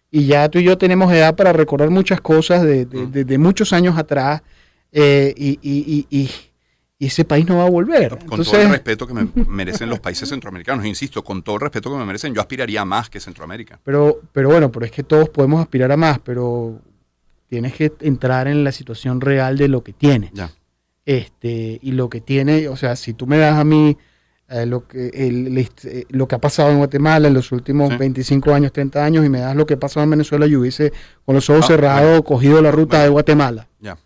Y 0.10 0.28
ya 0.28 0.48
tú 0.48 0.60
y 0.60 0.64
yo 0.64 0.78
tenemos 0.78 1.12
edad 1.12 1.36
para 1.36 1.52
recordar 1.52 1.90
muchas 1.90 2.22
cosas 2.22 2.64
de, 2.64 2.86
de, 2.86 3.38
muchos 3.38 3.74
años 3.74 3.98
atrás. 3.98 4.44
Eh, 4.94 5.34
y, 5.36 5.60
y, 5.62 6.08
y, 6.10 6.22
y, 6.22 6.30
ese 7.08 7.26
país 7.26 7.46
no 7.46 7.58
va 7.58 7.66
a 7.66 7.70
volver. 7.70 8.18
Con 8.26 8.44
todo 8.44 8.62
el 8.62 8.70
respeto 8.70 9.08
que 9.08 9.14
me 9.14 9.28
merecen 9.48 9.90
los 9.90 10.00
países 10.00 10.30
centroamericanos, 10.30 10.86
insisto, 10.86 11.24
con 11.24 11.44
todo 11.44 11.56
el 11.56 11.62
respeto 11.62 11.92
que 11.92 11.98
me 11.98 12.06
merecen, 12.06 12.34
yo 12.34 12.42
aspiraría 12.42 12.82
a 12.82 12.86
más 12.86 13.10
que 13.10 13.20
Centroamérica. 13.20 13.80
Pero, 13.84 14.22
pero 14.32 14.50
bueno, 14.50 14.72
pero 14.72 14.86
es 14.86 14.92
que 14.92 15.04
todos 15.04 15.30
podemos 15.30 15.62
aspirar 15.62 15.92
a 15.92 15.98
más, 15.98 16.20
pero 16.20 16.80
tienes 17.48 17.74
que 17.74 17.94
entrar 18.02 18.48
en 18.48 18.64
la 18.64 18.72
situación 18.72 19.22
real 19.22 19.58
de 19.58 19.68
lo 19.68 19.84
que 19.84 19.94
tienes. 19.94 20.32
Ya. 20.34 20.52
Este, 21.06 21.80
y 21.82 21.92
lo 21.92 22.10
que 22.10 22.22
tiene, 22.22 22.68
o 22.68 22.76
sea, 22.76 22.96
si 22.96 23.14
tú 23.14 23.28
me 23.28 23.38
das 23.38 23.58
a 23.58 23.64
mí 23.64 23.96
eh, 24.48 24.66
lo, 24.66 24.88
que, 24.88 25.10
eh, 25.14 26.06
lo 26.10 26.28
que 26.28 26.36
ha 26.36 26.40
pasado 26.40 26.70
en 26.70 26.78
Guatemala 26.78 27.28
en 27.28 27.34
los 27.34 27.52
últimos 27.52 27.98
25 27.98 28.54
años, 28.54 28.72
30 28.72 29.04
años, 29.04 29.26
y 29.26 29.30
me 29.30 29.40
das 29.40 29.56
lo 29.56 29.66
que 29.66 29.74
ha 29.74 29.80
pasado 29.80 30.04
en 30.04 30.12
Venezuela, 30.12 30.46
yo 30.46 30.60
hubiese 30.60 30.94
con 31.26 31.36
los 31.36 31.50
ojos 31.50 31.66
ah, 31.66 31.68
cerrados 31.68 32.22
cogido 32.24 32.62
la 32.62 32.72
ruta 32.72 33.02
de 33.02 33.10
Guatemala. 33.10 33.68
Ya, 33.80 33.98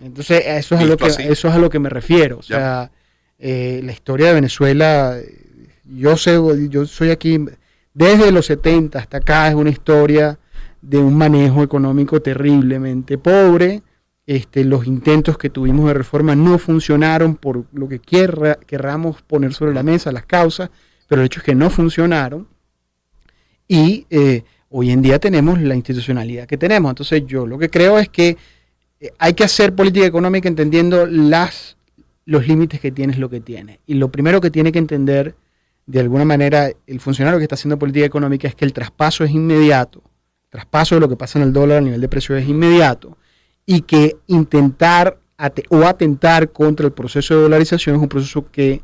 Entonces, 0.00 0.42
eso 0.46 0.74
es, 0.74 0.80
a 0.80 0.84
lo 0.84 0.96
que, 0.96 1.06
eso 1.06 1.26
es 1.26 1.44
a 1.44 1.58
lo 1.58 1.70
que 1.70 1.78
me 1.78 1.88
refiero. 1.88 2.38
O 2.38 2.42
sea, 2.42 2.90
eh, 3.38 3.80
la 3.84 3.92
historia 3.92 4.28
de 4.28 4.34
Venezuela, 4.34 5.16
yo 5.84 6.16
sé, 6.16 6.38
yo 6.68 6.86
soy 6.86 7.10
aquí 7.10 7.38
desde 7.94 8.30
los 8.30 8.46
70 8.46 8.98
hasta 8.98 9.18
acá, 9.18 9.48
es 9.48 9.54
una 9.54 9.70
historia 9.70 10.38
de 10.80 10.98
un 10.98 11.16
manejo 11.16 11.62
económico 11.62 12.22
terriblemente 12.22 13.18
pobre, 13.18 13.82
este, 14.28 14.62
los 14.62 14.86
intentos 14.86 15.38
que 15.38 15.48
tuvimos 15.48 15.88
de 15.88 15.94
reforma 15.94 16.36
no 16.36 16.58
funcionaron 16.58 17.36
por 17.36 17.64
lo 17.72 17.88
que 17.88 17.98
querramos 17.98 19.22
poner 19.22 19.54
sobre 19.54 19.72
la 19.72 19.82
mesa 19.82 20.12
las 20.12 20.26
causas, 20.26 20.70
pero 21.08 21.22
el 21.22 21.26
hecho 21.26 21.40
es 21.40 21.44
que 21.44 21.54
no 21.54 21.70
funcionaron. 21.70 22.46
Y 23.66 24.06
eh, 24.10 24.44
hoy 24.68 24.90
en 24.90 25.00
día 25.00 25.18
tenemos 25.18 25.58
la 25.62 25.74
institucionalidad 25.74 26.46
que 26.46 26.58
tenemos. 26.58 26.90
Entonces 26.90 27.24
yo 27.26 27.46
lo 27.46 27.58
que 27.58 27.70
creo 27.70 27.98
es 27.98 28.10
que 28.10 28.36
hay 29.18 29.34
que 29.34 29.44
hacer 29.44 29.74
política 29.74 30.06
económica 30.06 30.48
entendiendo 30.48 31.06
las, 31.06 31.76
los 32.24 32.46
límites 32.46 32.80
que 32.80 32.90
tienes 32.90 33.18
lo 33.18 33.30
que 33.30 33.40
tiene. 33.40 33.80
Y 33.86 33.94
lo 33.94 34.10
primero 34.10 34.40
que 34.40 34.50
tiene 34.50 34.72
que 34.72 34.78
entender, 34.78 35.34
de 35.86 36.00
alguna 36.00 36.24
manera, 36.24 36.70
el 36.86 37.00
funcionario 37.00 37.38
que 37.38 37.44
está 37.44 37.54
haciendo 37.54 37.78
política 37.78 38.06
económica 38.06 38.48
es 38.48 38.54
que 38.54 38.64
el 38.64 38.72
traspaso 38.72 39.24
es 39.24 39.30
inmediato. 39.30 40.02
El 40.44 40.50
traspaso 40.50 40.94
de 40.96 41.00
lo 41.00 41.08
que 41.08 41.16
pasa 41.16 41.38
en 41.38 41.44
el 41.44 41.52
dólar 41.52 41.78
a 41.78 41.80
nivel 41.82 42.00
de 42.00 42.08
precio 42.08 42.36
es 42.36 42.48
inmediato 42.48 43.16
y 43.66 43.82
que 43.82 44.16
intentar 44.26 45.18
o 45.68 45.84
atentar 45.84 46.50
contra 46.50 46.86
el 46.86 46.92
proceso 46.92 47.36
de 47.36 47.42
dolarización 47.42 47.96
es 47.96 48.02
un 48.02 48.08
proceso 48.08 48.50
que 48.50 48.82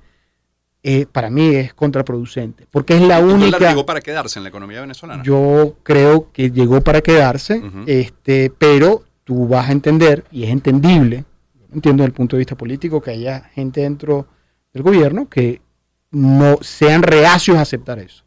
eh, 0.85 1.07
para 1.11 1.31
mí 1.31 1.55
es 1.55 1.73
contraproducente, 1.73 2.67
porque 2.71 2.95
es 2.95 3.01
la 3.01 3.19
única... 3.19 3.59
llegó 3.59 3.87
para 3.87 4.03
quedarse 4.03 4.39
en 4.39 4.43
la 4.43 4.51
economía 4.51 4.83
venezolana? 4.83 5.23
Yo 5.25 5.79
creo 5.83 6.31
que 6.33 6.51
llegó 6.51 6.83
para 6.83 7.01
quedarse, 7.01 7.63
este, 7.87 8.53
pero 8.57 9.03
tú 9.25 9.49
vas 9.49 9.69
a 9.69 9.73
entender, 9.73 10.25
y 10.31 10.45
es 10.45 10.51
entendible, 10.51 11.25
entiendo 11.73 12.03
desde 12.03 12.09
el 12.11 12.15
punto 12.15 12.37
de 12.37 12.39
vista 12.39 12.57
político, 12.57 13.01
que 13.01 13.11
haya 13.11 13.51
gente 13.55 13.81
dentro 13.81 14.27
del 14.73 14.83
gobierno 14.83 15.29
que 15.29 15.61
no 16.11 16.59
sean 16.61 17.03
reacios 17.03 17.57
a 17.57 17.63
aceptar 17.63 17.99
eso. 17.99 18.23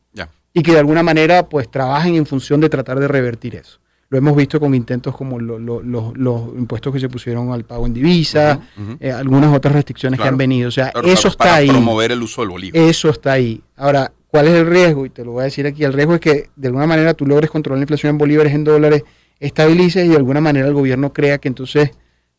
Y 0.53 0.63
que 0.63 0.71
de 0.71 0.79
alguna 0.79 1.03
manera 1.03 1.47
pues 1.47 1.69
trabajen 1.69 2.15
en 2.15 2.25
función 2.25 2.60
de 2.60 2.67
tratar 2.67 2.99
de 2.99 3.07
revertir 3.07 3.55
eso. 3.55 3.79
Lo 4.10 4.17
hemos 4.17 4.36
visto 4.36 4.60
con 4.60 4.73
intentos 4.73 5.15
como 5.15 5.39
los 5.39 6.57
impuestos 6.57 6.91
que 6.93 6.99
se 6.99 7.10
pusieron 7.10 7.51
al 7.51 7.63
pago 7.63 7.86
en 7.86 7.93
divisa, 7.93 8.62
eh, 8.99 9.12
algunas 9.12 9.55
otras 9.55 9.75
restricciones 9.75 10.19
que 10.19 10.27
han 10.27 10.38
venido. 10.38 10.69
O 10.69 10.71
sea, 10.71 10.91
eso 11.03 11.27
está 11.27 11.55
ahí. 11.55 11.67
promover 11.67 12.12
el 12.12 12.23
uso 12.23 12.41
del 12.41 12.49
bolívar. 12.49 12.81
Eso 12.81 13.10
está 13.10 13.33
ahí. 13.33 13.62
Ahora, 13.75 14.12
¿cuál 14.29 14.47
es 14.47 14.55
el 14.55 14.65
riesgo? 14.65 15.05
Y 15.05 15.12
te 15.12 15.23
lo 15.23 15.33
voy 15.33 15.41
a 15.41 15.43
decir 15.43 15.67
aquí. 15.67 15.83
El 15.83 15.93
riesgo 15.93 16.15
es 16.15 16.21
que 16.21 16.49
de 16.55 16.67
alguna 16.69 16.88
manera 16.88 17.13
tú 17.13 17.27
logres 17.27 17.51
controlar 17.51 17.77
la 17.77 17.83
inflación 17.83 18.12
en 18.12 18.17
bolívares, 18.17 18.53
en 18.53 18.63
dólares, 18.63 19.03
estabilices 19.39 20.06
y 20.06 20.10
de 20.10 20.17
alguna 20.17 20.41
manera 20.41 20.67
el 20.67 20.73
gobierno 20.73 21.13
crea 21.13 21.38
que 21.38 21.47
entonces 21.47 21.91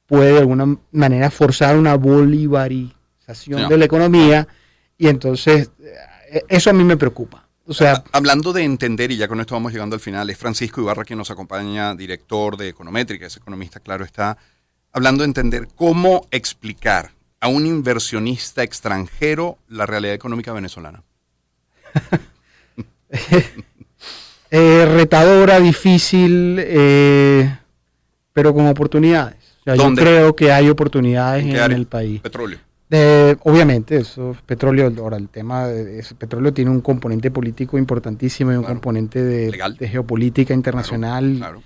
puede 0.07 0.33
de 0.33 0.39
alguna 0.39 0.79
manera 0.93 1.31
forzar 1.31 1.77
una 1.77 1.95
bolivarización 1.97 3.69
de 3.69 3.79
la 3.79 3.85
economía 3.85 4.49
y 4.97 5.09
entonces 5.09 5.71
eh, 6.31 6.43
eso 6.49 6.71
a 6.71 6.73
mí 6.73 6.85
me 6.85 6.97
preocupa. 6.97 7.47
O 7.67 7.75
sea, 7.75 8.03
hablando 8.13 8.55
de 8.55 8.65
entender, 8.65 9.11
y 9.11 9.19
ya 9.19 9.29
con 9.29 9.41
esto 9.41 9.55
vamos 9.55 9.73
llegando 9.73 9.95
al 9.95 10.01
final, 10.01 10.31
es 10.31 10.39
Francisco 10.39 10.81
Ibarra 10.81 11.05
quien 11.05 11.19
nos 11.19 11.31
acompaña, 11.31 11.95
director 11.95 12.57
de 12.57 12.69
Econométrica, 12.69 13.27
es 13.27 13.37
economista, 13.37 13.79
claro 13.81 14.07
está, 14.07 14.39
hablando 14.91 15.23
de 15.23 15.27
entender 15.27 15.69
cómo 15.75 16.27
explicar 16.31 17.13
a 17.41 17.49
un 17.49 17.67
inversionista 17.67 18.63
extranjero 18.63 19.59
la 19.69 19.85
realidad 19.85 20.15
económica 20.15 20.55
venezolana. 20.55 21.03
eh, 24.51 24.87
retadora, 24.87 25.61
difícil, 25.61 26.57
eh, 26.61 27.57
pero 28.33 28.55
con 28.55 28.67
oportunidades. 28.67 29.37
yo 29.67 29.95
creo 29.95 30.37
que 30.37 30.53
hay 30.53 30.69
oportunidades 30.69 31.45
en, 31.45 31.57
en 31.57 31.73
el 31.73 31.87
país. 31.87 32.21
Petróleo 32.21 32.59
obviamente, 33.43 33.99
eso 33.99 34.33
es 34.33 34.43
petróleo. 34.43 34.93
Ahora, 34.99 35.17
el 35.17 35.29
tema 35.29 35.67
de 35.67 36.05
petróleo 36.17 36.53
tiene 36.53 36.71
un 36.71 36.81
componente 36.81 37.31
político 37.31 37.79
importantísimo 37.79 38.53
y 38.53 38.57
un 38.57 38.65
componente 38.65 39.23
de, 39.23 39.89
geopolítica 39.89 40.55
internacional. 40.55 41.61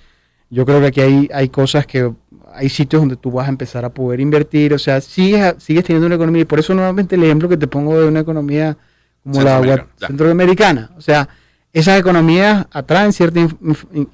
Yo 0.50 0.66
creo 0.66 0.80
que 0.80 0.86
aquí 0.86 1.00
hay, 1.00 1.30
hay 1.32 1.48
cosas 1.48 1.86
que 1.86 2.12
hay 2.52 2.68
sitios 2.68 3.00
donde 3.00 3.16
tú 3.16 3.30
vas 3.30 3.46
a 3.46 3.50
empezar 3.50 3.84
a 3.84 3.90
poder 3.90 4.20
invertir. 4.20 4.74
O 4.74 4.78
sea, 4.78 5.00
sigues, 5.00 5.54
sigues 5.58 5.84
teniendo 5.84 6.06
una 6.06 6.16
economía. 6.16 6.42
Y 6.42 6.44
por 6.44 6.58
eso, 6.58 6.74
nuevamente, 6.74 7.14
el 7.14 7.24
ejemplo 7.24 7.48
que 7.48 7.56
te 7.56 7.66
pongo 7.66 7.98
de 7.98 8.06
una 8.06 8.20
economía 8.20 8.76
como 9.22 9.42
la 9.42 9.86
centroamericana. 9.98 10.90
O 10.96 11.00
sea, 11.00 11.28
esas 11.72 11.98
economías 11.98 12.66
atraen 12.70 13.12
cierta 13.12 13.40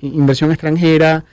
inversión 0.01 0.51
extranjera, 0.51 1.25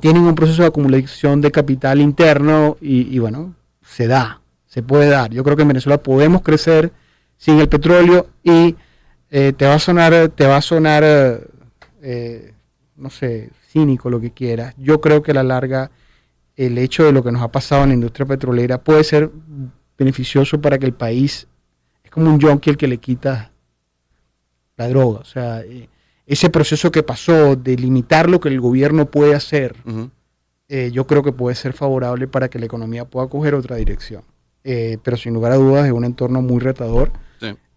tienen 0.00 0.22
un 0.22 0.34
proceso 0.34 0.62
de 0.62 0.68
acumulación 0.68 1.40
de 1.40 1.50
capital 1.50 2.00
interno 2.00 2.76
y, 2.80 3.14
y 3.14 3.18
bueno, 3.18 3.54
se 3.82 4.06
da 4.06 4.40
se 4.76 4.82
puede 4.82 5.08
dar. 5.08 5.30
Yo 5.30 5.42
creo 5.42 5.56
que 5.56 5.62
en 5.62 5.68
Venezuela 5.68 6.02
podemos 6.02 6.42
crecer 6.42 6.92
sin 7.38 7.58
el 7.60 7.66
petróleo 7.66 8.26
y 8.42 8.76
eh, 9.30 9.54
te 9.56 9.64
va 9.64 9.72
a 9.72 9.78
sonar, 9.78 10.28
te 10.28 10.46
va 10.46 10.58
a 10.58 10.60
sonar, 10.60 11.02
eh, 12.02 12.52
no 12.94 13.08
sé, 13.08 13.48
cínico 13.70 14.10
lo 14.10 14.20
que 14.20 14.32
quieras. 14.32 14.74
Yo 14.76 15.00
creo 15.00 15.22
que 15.22 15.30
a 15.30 15.34
la 15.34 15.42
larga 15.42 15.90
el 16.56 16.76
hecho 16.76 17.04
de 17.04 17.12
lo 17.12 17.24
que 17.24 17.32
nos 17.32 17.40
ha 17.40 17.50
pasado 17.50 17.84
en 17.84 17.88
la 17.88 17.94
industria 17.94 18.26
petrolera 18.26 18.76
puede 18.76 19.02
ser 19.02 19.30
beneficioso 19.96 20.60
para 20.60 20.78
que 20.78 20.84
el 20.84 20.92
país 20.92 21.48
es 22.04 22.10
como 22.10 22.30
un 22.30 22.38
junkie 22.38 22.68
el 22.68 22.76
que 22.76 22.86
le 22.86 22.98
quita 22.98 23.52
la 24.76 24.88
droga. 24.88 25.20
O 25.20 25.24
sea, 25.24 25.60
eh, 25.60 25.88
ese 26.26 26.50
proceso 26.50 26.90
que 26.90 27.02
pasó 27.02 27.56
de 27.56 27.76
limitar 27.76 28.28
lo 28.28 28.40
que 28.40 28.48
el 28.48 28.60
gobierno 28.60 29.10
puede 29.10 29.34
hacer, 29.34 29.76
yo 30.68 31.06
creo 31.06 31.22
que 31.22 31.32
puede 31.32 31.54
ser 31.54 31.72
favorable 31.72 32.26
para 32.26 32.48
que 32.48 32.58
la 32.58 32.66
economía 32.66 33.04
pueda 33.04 33.28
coger 33.28 33.54
otra 33.54 33.76
dirección. 33.76 34.22
Eh, 34.68 34.98
pero 35.00 35.16
sin 35.16 35.32
lugar 35.32 35.52
a 35.52 35.54
dudas 35.54 35.86
es 35.86 35.92
un 35.92 36.04
entorno 36.04 36.42
muy 36.42 36.58
retador. 36.58 37.12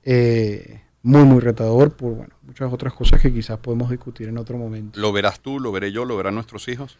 Eh, 0.04 0.82
muy, 1.04 1.24
muy 1.24 1.40
retador 1.40 1.92
por 1.92 2.14
bueno, 2.14 2.34
muchas 2.42 2.74
otras 2.74 2.94
cosas 2.94 3.22
que 3.22 3.32
quizás 3.32 3.60
podemos 3.60 3.92
discutir 3.92 4.28
en 4.28 4.38
otro 4.40 4.58
momento. 4.58 5.00
¿Lo 5.00 5.12
verás 5.12 5.40
tú, 5.40 5.60
lo 5.60 5.72
veré 5.72 5.92
yo, 5.92 6.04
lo 6.04 6.18
verán 6.18 6.34
nuestros 6.34 6.68
hijos? 6.68 6.98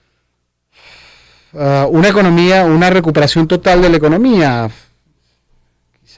Ah, 1.54 1.88
una 1.90 2.10
economía, 2.10 2.66
una 2.66 2.92
recuperación 2.92 3.48
total 3.48 3.82
de 3.82 3.90
la 3.90 3.98
economía, 3.98 4.70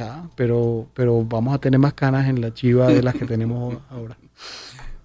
quizá, 0.02 0.24
pero, 0.36 0.88
pero 0.94 1.24
vamos 1.24 1.54
a 1.54 1.60
tener 1.60 1.80
más 1.80 1.94
canas 1.94 2.28
en 2.28 2.42
la 2.42 2.54
chiva 2.54 2.88
de 2.88 3.02
las 3.02 3.16
que 3.16 3.26
tenemos 3.26 3.78
ahora. 3.90 4.18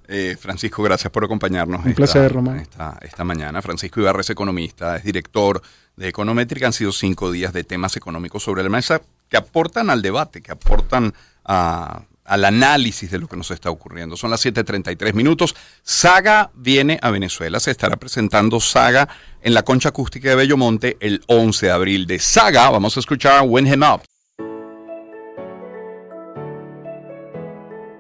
Eh, 0.09 0.37
Francisco, 0.39 0.85
gracias 0.85 1.13
por 1.13 1.25
acompañarnos. 1.25 1.85
Un 1.85 1.93
placer, 1.95 2.33
Román. 2.33 2.61
Esta, 2.61 2.97
esta, 3.03 3.25
mañana. 3.25 3.61
Francisco 3.61 4.01
Ibarra 4.01 4.21
es 4.21 4.31
economista, 4.31 4.95
es 4.95 5.03
director 5.03 5.61
de 5.97 6.07
Econométrica. 6.07 6.67
Han 6.67 6.73
sido 6.73 6.93
cinco 6.93 7.33
días 7.33 7.53
de 7.53 7.65
temas 7.65 7.97
económicos 7.97 8.45
sobre 8.45 8.63
la 8.63 8.69
mesa 8.69 9.03
que 9.29 9.37
aportan 9.37 9.91
al 9.91 10.03
debate, 10.03 10.43
que 10.43 10.53
aportan 10.53 11.13
al 11.43 12.45
análisis 12.45 13.11
de 13.11 13.19
lo 13.19 13.27
que 13.27 13.37
nos 13.37 13.51
está 13.51 13.69
ocurriendo. 13.69 14.17
Son 14.17 14.31
las 14.31 14.47
7.33 14.47 15.13
minutos. 15.13 15.57
Saga 15.83 16.53
viene 16.55 17.01
a 17.03 17.11
Venezuela. 17.11 17.59
Se 17.59 17.73
estará 17.73 17.97
presentando 17.97 18.61
Saga 18.61 19.09
en 19.43 19.55
la 19.55 19.65
concha 19.65 19.89
acústica 19.89 20.29
de 20.29 20.37
Bellomonte 20.37 20.99
el 21.01 21.21
11 21.27 21.67
de 21.67 21.73
abril. 21.73 22.07
De 22.07 22.21
Saga 22.21 22.71
vamos 22.71 22.97
a 22.97 23.01
escuchar 23.01 23.43
Win 23.45 23.67
Him 23.67 23.83
Up. 23.83 24.03